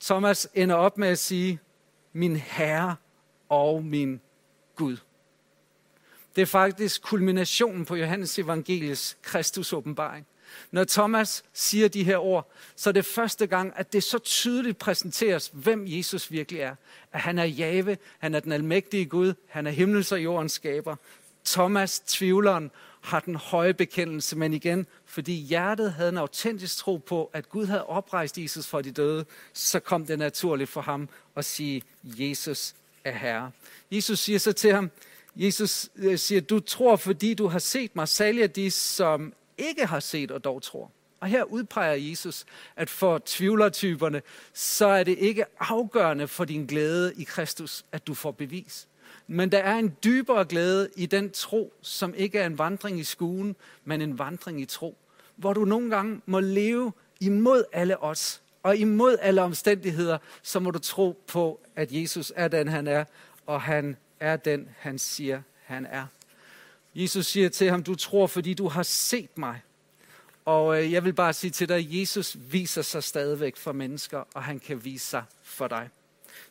Thomas 0.00 0.48
ender 0.54 0.74
op 0.74 0.98
med 0.98 1.08
at 1.08 1.18
sige, 1.18 1.60
min 2.12 2.36
Herre 2.36 2.96
og 3.48 3.84
min 3.84 4.20
Gud. 4.76 4.96
Det 6.36 6.42
er 6.42 6.46
faktisk 6.46 7.02
kulminationen 7.02 7.84
på 7.84 7.96
Johannes 7.96 8.38
evangelies 8.38 9.18
Kristus 9.22 9.72
åbenbaring. 9.72 10.26
Når 10.70 10.84
Thomas 10.84 11.44
siger 11.52 11.88
de 11.88 12.04
her 12.04 12.18
ord, 12.18 12.50
så 12.76 12.90
er 12.90 12.92
det 12.92 13.04
første 13.04 13.46
gang, 13.46 13.72
at 13.76 13.92
det 13.92 14.02
så 14.02 14.18
tydeligt 14.18 14.78
præsenteres, 14.78 15.50
hvem 15.52 15.84
Jesus 15.86 16.30
virkelig 16.30 16.60
er. 16.60 16.74
At 17.12 17.20
han 17.20 17.38
er 17.38 17.44
Jave, 17.44 17.96
han 18.18 18.34
er 18.34 18.40
den 18.40 18.52
almægtige 18.52 19.04
Gud, 19.04 19.34
han 19.48 19.66
er 19.66 19.70
himmels 19.70 20.12
og 20.12 20.24
jordens 20.24 20.52
skaber. 20.52 20.96
Thomas, 21.44 22.00
tvivleren, 22.00 22.70
har 23.00 23.20
den 23.20 23.36
høje 23.36 23.74
bekendelse, 23.74 24.36
men 24.36 24.52
igen, 24.52 24.86
fordi 25.06 25.32
hjertet 25.32 25.92
havde 25.92 26.08
en 26.08 26.18
autentisk 26.18 26.76
tro 26.76 26.96
på, 26.96 27.30
at 27.32 27.48
Gud 27.48 27.66
havde 27.66 27.86
oprejst 27.86 28.38
Jesus 28.38 28.66
fra 28.66 28.82
de 28.82 28.90
døde, 28.90 29.24
så 29.52 29.80
kom 29.80 30.06
det 30.06 30.18
naturligt 30.18 30.70
for 30.70 30.80
ham 30.80 31.08
at 31.36 31.44
sige, 31.44 31.82
Jesus 32.04 32.74
er 33.04 33.12
Herre. 33.12 33.50
Jesus 33.90 34.18
siger 34.18 34.38
så 34.38 34.52
til 34.52 34.72
ham, 34.72 34.90
Jesus 35.36 35.88
øh, 35.96 36.18
siger, 36.18 36.40
du 36.40 36.60
tror, 36.60 36.96
fordi 36.96 37.34
du 37.34 37.46
har 37.46 37.58
set 37.58 37.96
mig, 37.96 38.08
særlig 38.08 38.56
de, 38.56 38.70
som 38.70 39.32
ikke 39.60 39.86
har 39.86 40.00
set 40.00 40.30
og 40.30 40.44
dog 40.44 40.62
tror. 40.62 40.90
Og 41.20 41.28
her 41.28 41.44
udpeger 41.44 41.94
Jesus, 41.94 42.44
at 42.76 42.90
for 42.90 43.22
tvivlertyperne, 43.24 44.22
så 44.52 44.86
er 44.86 45.04
det 45.04 45.18
ikke 45.18 45.44
afgørende 45.58 46.28
for 46.28 46.44
din 46.44 46.66
glæde 46.66 47.14
i 47.16 47.24
Kristus, 47.24 47.84
at 47.92 48.06
du 48.06 48.14
får 48.14 48.30
bevis. 48.30 48.88
Men 49.26 49.52
der 49.52 49.58
er 49.58 49.76
en 49.76 49.96
dybere 50.04 50.44
glæde 50.44 50.88
i 50.96 51.06
den 51.06 51.30
tro, 51.30 51.72
som 51.82 52.14
ikke 52.14 52.38
er 52.38 52.46
en 52.46 52.58
vandring 52.58 53.00
i 53.00 53.04
skuen, 53.04 53.56
men 53.84 54.00
en 54.00 54.18
vandring 54.18 54.60
i 54.60 54.64
tro. 54.64 54.96
Hvor 55.36 55.52
du 55.52 55.64
nogle 55.64 55.90
gange 55.90 56.20
må 56.26 56.40
leve 56.40 56.92
imod 57.20 57.64
alle 57.72 58.02
os, 58.02 58.42
og 58.62 58.76
imod 58.76 59.16
alle 59.20 59.42
omstændigheder, 59.42 60.18
så 60.42 60.60
må 60.60 60.70
du 60.70 60.78
tro 60.78 61.22
på, 61.26 61.60
at 61.76 61.92
Jesus 61.92 62.32
er 62.36 62.48
den, 62.48 62.68
han 62.68 62.86
er, 62.86 63.04
og 63.46 63.62
han 63.62 63.96
er 64.20 64.36
den, 64.36 64.68
han 64.78 64.98
siger, 64.98 65.42
han 65.64 65.86
er. 65.86 66.06
Jesus 66.94 67.26
siger 67.26 67.48
til 67.48 67.70
ham, 67.70 67.82
du 67.82 67.94
tror, 67.94 68.26
fordi 68.26 68.54
du 68.54 68.68
har 68.68 68.82
set 68.82 69.38
mig. 69.38 69.60
Og 70.44 70.82
øh, 70.82 70.92
jeg 70.92 71.04
vil 71.04 71.12
bare 71.12 71.32
sige 71.32 71.50
til 71.50 71.68
dig, 71.68 72.00
Jesus 72.00 72.36
viser 72.50 72.82
sig 72.82 73.02
stadigvæk 73.02 73.56
for 73.56 73.72
mennesker, 73.72 74.22
og 74.34 74.42
han 74.42 74.58
kan 74.58 74.84
vise 74.84 75.06
sig 75.06 75.22
for 75.42 75.68
dig. 75.68 75.88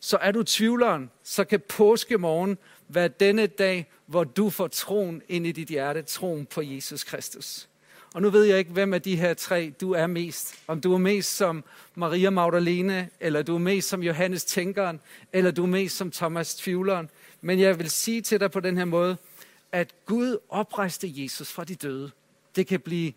Så 0.00 0.16
er 0.16 0.32
du 0.32 0.42
tvivleren, 0.42 1.10
så 1.24 1.44
kan 1.44 1.60
påskemorgen 1.68 2.58
være 2.88 3.08
denne 3.08 3.46
dag, 3.46 3.90
hvor 4.06 4.24
du 4.24 4.50
får 4.50 4.68
troen 4.68 5.22
ind 5.28 5.46
i 5.46 5.52
dit 5.52 5.68
hjerte, 5.68 6.02
troen 6.02 6.46
på 6.46 6.62
Jesus 6.62 7.04
Kristus. 7.04 7.68
Og 8.14 8.22
nu 8.22 8.30
ved 8.30 8.44
jeg 8.44 8.58
ikke, 8.58 8.70
hvem 8.70 8.94
af 8.94 9.02
de 9.02 9.16
her 9.16 9.34
tre 9.34 9.72
du 9.80 9.92
er 9.92 10.06
mest. 10.06 10.54
Om 10.66 10.80
du 10.80 10.94
er 10.94 10.98
mest 10.98 11.36
som 11.36 11.64
Maria 11.94 12.30
Magdalene, 12.30 13.08
eller 13.20 13.42
du 13.42 13.54
er 13.54 13.58
mest 13.58 13.88
som 13.88 14.02
Johannes 14.02 14.44
Tænkeren, 14.44 15.00
eller 15.32 15.50
du 15.50 15.62
er 15.62 15.66
mest 15.66 15.96
som 15.96 16.10
Thomas 16.10 16.54
Tvivleren. 16.54 17.10
Men 17.40 17.60
jeg 17.60 17.78
vil 17.78 17.90
sige 17.90 18.22
til 18.22 18.40
dig 18.40 18.50
på 18.50 18.60
den 18.60 18.78
her 18.78 18.84
måde, 18.84 19.16
at 19.72 19.94
Gud 20.06 20.38
oprejste 20.48 21.12
Jesus 21.14 21.52
fra 21.52 21.64
de 21.64 21.74
døde. 21.74 22.10
Det 22.56 22.66
kan 22.66 22.80
blive 22.80 23.12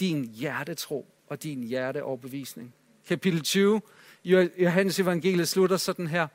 din 0.00 0.24
hjertetro 0.24 1.06
og 1.28 1.42
din 1.42 1.62
hjerteoverbevisning. 1.62 2.74
Kapitel 3.08 3.42
20 3.42 3.80
Johannes 4.56 5.00
evangeliet 5.00 5.48
slutter 5.48 5.76
sådan 5.76 6.06
her, 6.06 6.26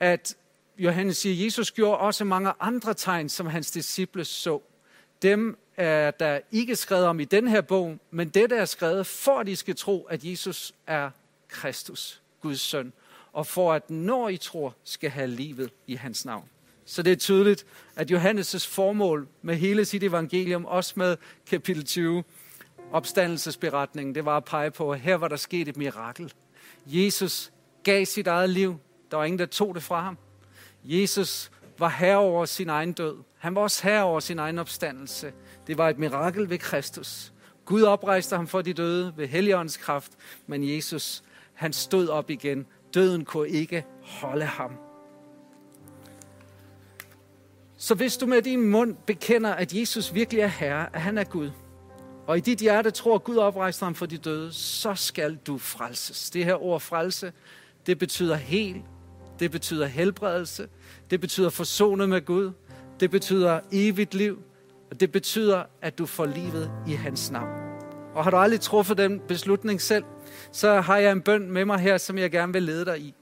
at 0.00 0.36
Johannes 0.78 1.16
siger, 1.16 1.44
Jesus 1.44 1.70
gjorde 1.70 1.98
også 1.98 2.24
mange 2.24 2.52
andre 2.60 2.94
tegn, 2.94 3.28
som 3.28 3.46
hans 3.46 3.70
disciple 3.70 4.24
så. 4.24 4.60
Dem 5.22 5.58
er 5.76 6.10
der 6.10 6.40
ikke 6.52 6.76
skrevet 6.76 7.06
om 7.06 7.20
i 7.20 7.24
den 7.24 7.48
her 7.48 7.60
bog, 7.60 7.98
men 8.10 8.28
det 8.28 8.50
der 8.50 8.60
er 8.60 8.64
skrevet, 8.64 9.06
for 9.06 9.38
at 9.38 9.48
I 9.48 9.54
skal 9.54 9.76
tro, 9.76 10.02
at 10.02 10.24
Jesus 10.24 10.74
er 10.86 11.10
Kristus, 11.48 12.22
Guds 12.40 12.60
søn, 12.60 12.92
og 13.32 13.46
for 13.46 13.72
at 13.72 13.90
når 13.90 14.28
I 14.28 14.36
tror, 14.36 14.74
skal 14.84 15.10
have 15.10 15.26
livet 15.26 15.70
i 15.86 15.94
hans 15.94 16.24
navn. 16.24 16.48
Så 16.86 17.02
det 17.02 17.12
er 17.12 17.16
tydeligt, 17.16 17.66
at 17.96 18.10
Johannes' 18.10 18.68
formål 18.68 19.28
med 19.42 19.54
hele 19.54 19.84
sit 19.84 20.02
evangelium, 20.02 20.64
også 20.64 20.92
med 20.96 21.16
kapitel 21.46 21.84
20, 21.84 22.24
opstandelsesberetningen, 22.92 24.14
det 24.14 24.24
var 24.24 24.36
at 24.36 24.44
pege 24.44 24.70
på, 24.70 24.92
at 24.92 25.00
her 25.00 25.14
var 25.14 25.28
der 25.28 25.36
sket 25.36 25.68
et 25.68 25.76
mirakel. 25.76 26.32
Jesus 26.86 27.52
gav 27.82 28.04
sit 28.04 28.26
eget 28.26 28.50
liv. 28.50 28.76
Der 29.10 29.16
var 29.16 29.24
ingen, 29.24 29.38
der 29.38 29.46
tog 29.46 29.74
det 29.74 29.82
fra 29.82 30.00
ham. 30.00 30.18
Jesus 30.84 31.50
var 31.78 31.88
herre 31.88 32.18
over 32.18 32.44
sin 32.44 32.68
egen 32.68 32.92
død. 32.92 33.16
Han 33.38 33.54
var 33.54 33.60
også 33.60 33.82
herre 33.82 34.04
over 34.04 34.20
sin 34.20 34.38
egen 34.38 34.58
opstandelse. 34.58 35.32
Det 35.66 35.78
var 35.78 35.88
et 35.88 35.98
mirakel 35.98 36.50
ved 36.50 36.58
Kristus. 36.58 37.32
Gud 37.64 37.82
oprejste 37.82 38.36
ham 38.36 38.46
for 38.46 38.62
de 38.62 38.72
døde 38.72 39.12
ved 39.16 39.28
Helligåndens 39.28 39.76
kraft, 39.76 40.12
men 40.46 40.74
Jesus, 40.74 41.22
han 41.54 41.72
stod 41.72 42.08
op 42.08 42.30
igen. 42.30 42.66
Døden 42.94 43.24
kunne 43.24 43.48
ikke 43.48 43.84
holde 44.02 44.44
ham. 44.44 44.93
Så 47.84 47.94
hvis 47.94 48.16
du 48.16 48.26
med 48.26 48.42
din 48.42 48.70
mund 48.70 48.96
bekender, 49.06 49.50
at 49.50 49.74
Jesus 49.74 50.14
virkelig 50.14 50.40
er 50.40 50.46
Herre, 50.46 50.96
at 50.96 51.00
han 51.00 51.18
er 51.18 51.24
Gud, 51.24 51.50
og 52.26 52.36
i 52.36 52.40
dit 52.40 52.58
hjerte 52.58 52.90
tror, 52.90 53.14
at 53.14 53.24
Gud 53.24 53.36
oprejste 53.36 53.84
ham 53.84 53.94
for 53.94 54.06
de 54.06 54.18
døde, 54.18 54.52
så 54.52 54.94
skal 54.94 55.38
du 55.46 55.58
frelses. 55.58 56.30
Det 56.30 56.44
her 56.44 56.62
ord 56.62 56.80
frelse, 56.80 57.32
det 57.86 57.98
betyder 57.98 58.34
hel, 58.34 58.82
det 59.38 59.50
betyder 59.50 59.86
helbredelse, 59.86 60.68
det 61.10 61.20
betyder 61.20 61.50
forsonet 61.50 62.08
med 62.08 62.24
Gud, 62.24 62.52
det 63.00 63.10
betyder 63.10 63.60
evigt 63.72 64.14
liv, 64.14 64.42
og 64.90 65.00
det 65.00 65.12
betyder, 65.12 65.62
at 65.82 65.98
du 65.98 66.06
får 66.06 66.26
livet 66.26 66.70
i 66.88 66.92
hans 66.92 67.30
navn. 67.30 67.60
Og 68.14 68.24
har 68.24 68.30
du 68.30 68.36
aldrig 68.36 68.60
truffet 68.60 68.98
den 68.98 69.20
beslutning 69.28 69.80
selv, 69.80 70.04
så 70.52 70.80
har 70.80 70.98
jeg 70.98 71.12
en 71.12 71.22
bøn 71.22 71.50
med 71.50 71.64
mig 71.64 71.78
her, 71.78 71.98
som 71.98 72.18
jeg 72.18 72.30
gerne 72.30 72.52
vil 72.52 72.62
lede 72.62 72.84
dig 72.84 73.00
i. 73.00 73.14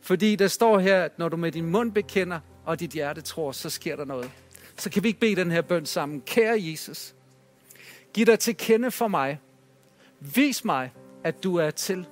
Fordi 0.00 0.36
der 0.36 0.48
står 0.48 0.78
her, 0.78 1.02
at 1.02 1.18
når 1.18 1.28
du 1.28 1.36
med 1.36 1.52
din 1.52 1.66
mund 1.66 1.92
bekender, 1.92 2.40
og 2.64 2.80
dit 2.80 2.90
hjerte 2.90 3.20
tror, 3.20 3.52
så 3.52 3.70
sker 3.70 3.96
der 3.96 4.04
noget. 4.04 4.30
Så 4.76 4.90
kan 4.90 5.02
vi 5.02 5.08
ikke 5.08 5.20
bede 5.20 5.36
den 5.36 5.50
her 5.50 5.62
bøn 5.62 5.86
sammen. 5.86 6.20
Kære 6.20 6.56
Jesus, 6.58 7.14
Giv 8.14 8.26
dig 8.26 8.38
til 8.38 8.56
kende 8.56 8.90
for 8.90 9.08
mig. 9.08 9.40
Vis 10.20 10.64
mig, 10.64 10.92
at 11.24 11.44
du 11.44 11.56
er 11.56 11.70
til. 11.70 12.06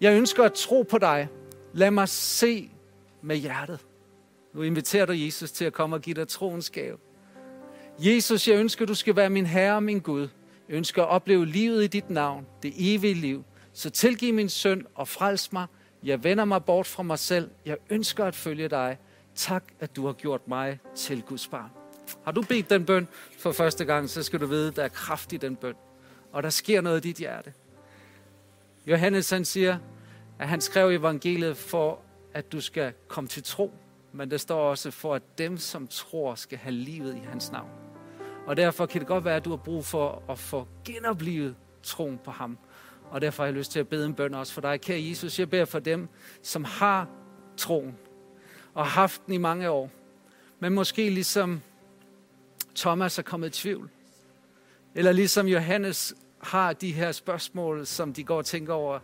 Jeg 0.00 0.16
ønsker 0.16 0.44
at 0.44 0.52
tro 0.52 0.82
på 0.82 0.98
dig. 0.98 1.28
Lad 1.72 1.90
mig 1.90 2.08
se 2.08 2.70
med 3.22 3.36
hjertet. 3.36 3.86
Nu 4.54 4.62
inviterer 4.62 5.06
du 5.06 5.12
Jesus 5.12 5.52
til 5.52 5.64
at 5.64 5.72
komme 5.72 5.96
og 5.96 6.02
give 6.02 6.14
dig 6.14 6.28
troens 6.28 6.70
gave. 6.70 6.96
Jesus, 7.98 8.48
jeg 8.48 8.56
ønsker, 8.56 8.82
at 8.82 8.88
du 8.88 8.94
skal 8.94 9.16
være 9.16 9.30
min 9.30 9.46
Herre 9.46 9.74
og 9.74 9.82
min 9.82 10.00
Gud. 10.00 10.28
Jeg 10.68 10.76
ønsker 10.76 11.02
at 11.02 11.08
opleve 11.08 11.46
livet 11.46 11.84
i 11.84 11.86
dit 11.86 12.10
navn, 12.10 12.46
det 12.62 12.72
evige 12.76 13.14
liv. 13.14 13.44
Så 13.72 13.90
tilgiv 13.90 14.34
min 14.34 14.48
søn 14.48 14.86
og 14.94 15.08
frels 15.08 15.52
mig. 15.52 15.66
Jeg 16.02 16.24
vender 16.24 16.44
mig 16.44 16.64
bort 16.64 16.86
fra 16.86 17.02
mig 17.02 17.18
selv. 17.18 17.50
Jeg 17.66 17.76
ønsker 17.90 18.24
at 18.24 18.34
følge 18.34 18.68
dig. 18.68 18.98
Tak, 19.34 19.64
at 19.80 19.96
du 19.96 20.06
har 20.06 20.12
gjort 20.12 20.48
mig 20.48 20.78
til 20.94 21.22
Guds 21.22 21.48
barn. 21.48 21.70
Har 22.24 22.32
du 22.32 22.42
bedt 22.42 22.70
den 22.70 22.86
bøn 22.86 23.08
for 23.38 23.52
første 23.52 23.84
gang, 23.84 24.10
så 24.10 24.22
skal 24.22 24.40
du 24.40 24.46
vide, 24.46 24.68
at 24.68 24.76
der 24.76 24.84
er 24.84 24.88
kraft 24.88 25.32
i 25.32 25.36
den 25.36 25.56
bøn. 25.56 25.74
Og 26.32 26.42
der 26.42 26.50
sker 26.50 26.80
noget 26.80 27.04
i 27.04 27.08
dit 27.08 27.16
hjerte. 27.16 27.52
Johannes 28.86 29.30
han 29.30 29.44
siger, 29.44 29.78
at 30.38 30.48
han 30.48 30.60
skrev 30.60 30.90
evangeliet 30.90 31.56
for, 31.56 31.98
at 32.34 32.52
du 32.52 32.60
skal 32.60 32.92
komme 33.08 33.28
til 33.28 33.42
tro. 33.42 33.72
Men 34.12 34.30
der 34.30 34.36
står 34.36 34.70
også 34.70 34.90
for, 34.90 35.14
at 35.14 35.22
dem, 35.38 35.58
som 35.58 35.86
tror, 35.86 36.34
skal 36.34 36.58
have 36.58 36.72
livet 36.72 37.16
i 37.16 37.20
hans 37.30 37.52
navn. 37.52 37.70
Og 38.46 38.56
derfor 38.56 38.86
kan 38.86 39.00
det 39.00 39.08
godt 39.08 39.24
være, 39.24 39.36
at 39.36 39.44
du 39.44 39.50
har 39.50 39.56
brug 39.56 39.84
for 39.84 40.22
at 40.28 40.38
få 40.38 40.68
genoplivet 40.84 41.56
troen 41.82 42.20
på 42.24 42.30
ham. 42.30 42.58
Og 43.10 43.20
derfor 43.20 43.42
har 43.42 43.46
jeg 43.46 43.54
lyst 43.54 43.72
til 43.72 43.80
at 43.80 43.88
bede 43.88 44.06
en 44.06 44.14
bøn 44.14 44.34
også 44.34 44.52
for 44.52 44.60
dig. 44.60 44.80
Kære 44.80 45.08
Jesus, 45.08 45.38
jeg 45.38 45.50
beder 45.50 45.64
for 45.64 45.78
dem, 45.78 46.08
som 46.42 46.64
har 46.64 47.08
troen 47.56 47.96
og 48.74 48.84
har 48.84 49.00
haft 49.00 49.26
den 49.26 49.34
i 49.34 49.38
mange 49.38 49.70
år. 49.70 49.90
Men 50.60 50.72
måske 50.72 51.10
ligesom 51.10 51.60
Thomas 52.76 53.18
er 53.18 53.22
kommet 53.22 53.48
i 53.48 53.60
tvivl. 53.62 53.90
Eller 54.94 55.12
ligesom 55.12 55.46
Johannes 55.46 56.14
har 56.38 56.72
de 56.72 56.92
her 56.92 57.12
spørgsmål, 57.12 57.86
som 57.86 58.12
de 58.12 58.24
går 58.24 58.36
og 58.36 58.46
tænker 58.46 58.74
over. 58.74 58.98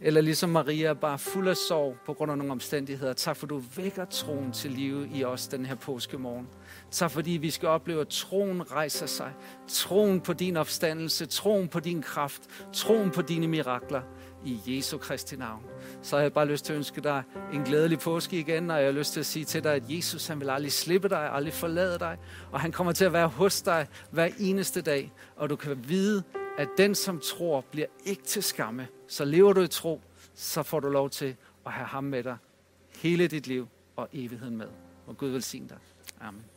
Eller 0.00 0.20
ligesom 0.20 0.50
Maria 0.50 0.88
er 0.88 0.94
bare 0.94 1.18
fuld 1.18 1.48
af 1.48 1.56
sorg 1.56 1.96
på 2.06 2.14
grund 2.14 2.30
af 2.30 2.38
nogle 2.38 2.52
omstændigheder. 2.52 3.12
Tak 3.12 3.36
for, 3.36 3.46
du 3.46 3.62
vækker 3.76 4.04
troen 4.04 4.52
til 4.52 4.70
live 4.70 5.08
i 5.14 5.24
os 5.24 5.48
den 5.48 5.66
her 5.66 5.74
påskemorgen. 5.74 6.48
Tak 6.90 7.10
fordi 7.10 7.30
vi 7.30 7.50
skal 7.50 7.68
opleve, 7.68 8.00
at 8.00 8.08
troen 8.08 8.72
rejser 8.72 9.06
sig. 9.06 9.32
Troen 9.68 10.20
på 10.20 10.32
din 10.32 10.56
opstandelse, 10.56 11.26
troen 11.26 11.68
på 11.68 11.80
din 11.80 12.02
kraft, 12.02 12.42
troen 12.72 13.10
på 13.10 13.22
dine 13.22 13.48
mirakler 13.48 14.02
i 14.44 14.60
Jesu 14.66 14.98
Kristi 14.98 15.36
navn. 15.36 15.62
Så 16.02 16.16
har 16.16 16.22
jeg 16.22 16.32
bare 16.32 16.46
lyst 16.46 16.64
til 16.64 16.72
at 16.72 16.76
ønske 16.76 17.00
dig 17.00 17.22
en 17.52 17.62
glædelig 17.62 17.98
påske 17.98 18.38
igen, 18.38 18.70
og 18.70 18.78
jeg 18.78 18.86
har 18.86 18.92
lyst 18.92 19.12
til 19.12 19.20
at 19.20 19.26
sige 19.26 19.44
til 19.44 19.64
dig, 19.64 19.74
at 19.74 19.82
Jesus 19.88 20.26
han 20.26 20.40
vil 20.40 20.50
aldrig 20.50 20.72
slippe 20.72 21.08
dig, 21.08 21.32
aldrig 21.32 21.52
forlade 21.52 21.98
dig, 21.98 22.18
og 22.52 22.60
han 22.60 22.72
kommer 22.72 22.92
til 22.92 23.04
at 23.04 23.12
være 23.12 23.28
hos 23.28 23.62
dig 23.62 23.86
hver 24.10 24.28
eneste 24.38 24.82
dag, 24.82 25.12
og 25.36 25.50
du 25.50 25.56
kan 25.56 25.88
vide, 25.88 26.22
at 26.58 26.68
den, 26.78 26.94
som 26.94 27.20
tror, 27.20 27.64
bliver 27.70 27.86
ikke 28.04 28.22
til 28.22 28.42
skamme. 28.42 28.88
Så 29.08 29.24
lever 29.24 29.52
du 29.52 29.60
i 29.60 29.68
tro, 29.68 30.00
så 30.34 30.62
får 30.62 30.80
du 30.80 30.88
lov 30.88 31.10
til 31.10 31.36
at 31.66 31.72
have 31.72 31.86
ham 31.86 32.04
med 32.04 32.22
dig 32.22 32.36
hele 32.96 33.28
dit 33.28 33.46
liv 33.46 33.68
og 33.96 34.08
evigheden 34.12 34.56
med. 34.56 34.68
Og 35.06 35.16
Gud 35.16 35.28
velsigne 35.28 35.68
dig. 35.68 35.78
Amen. 36.20 36.51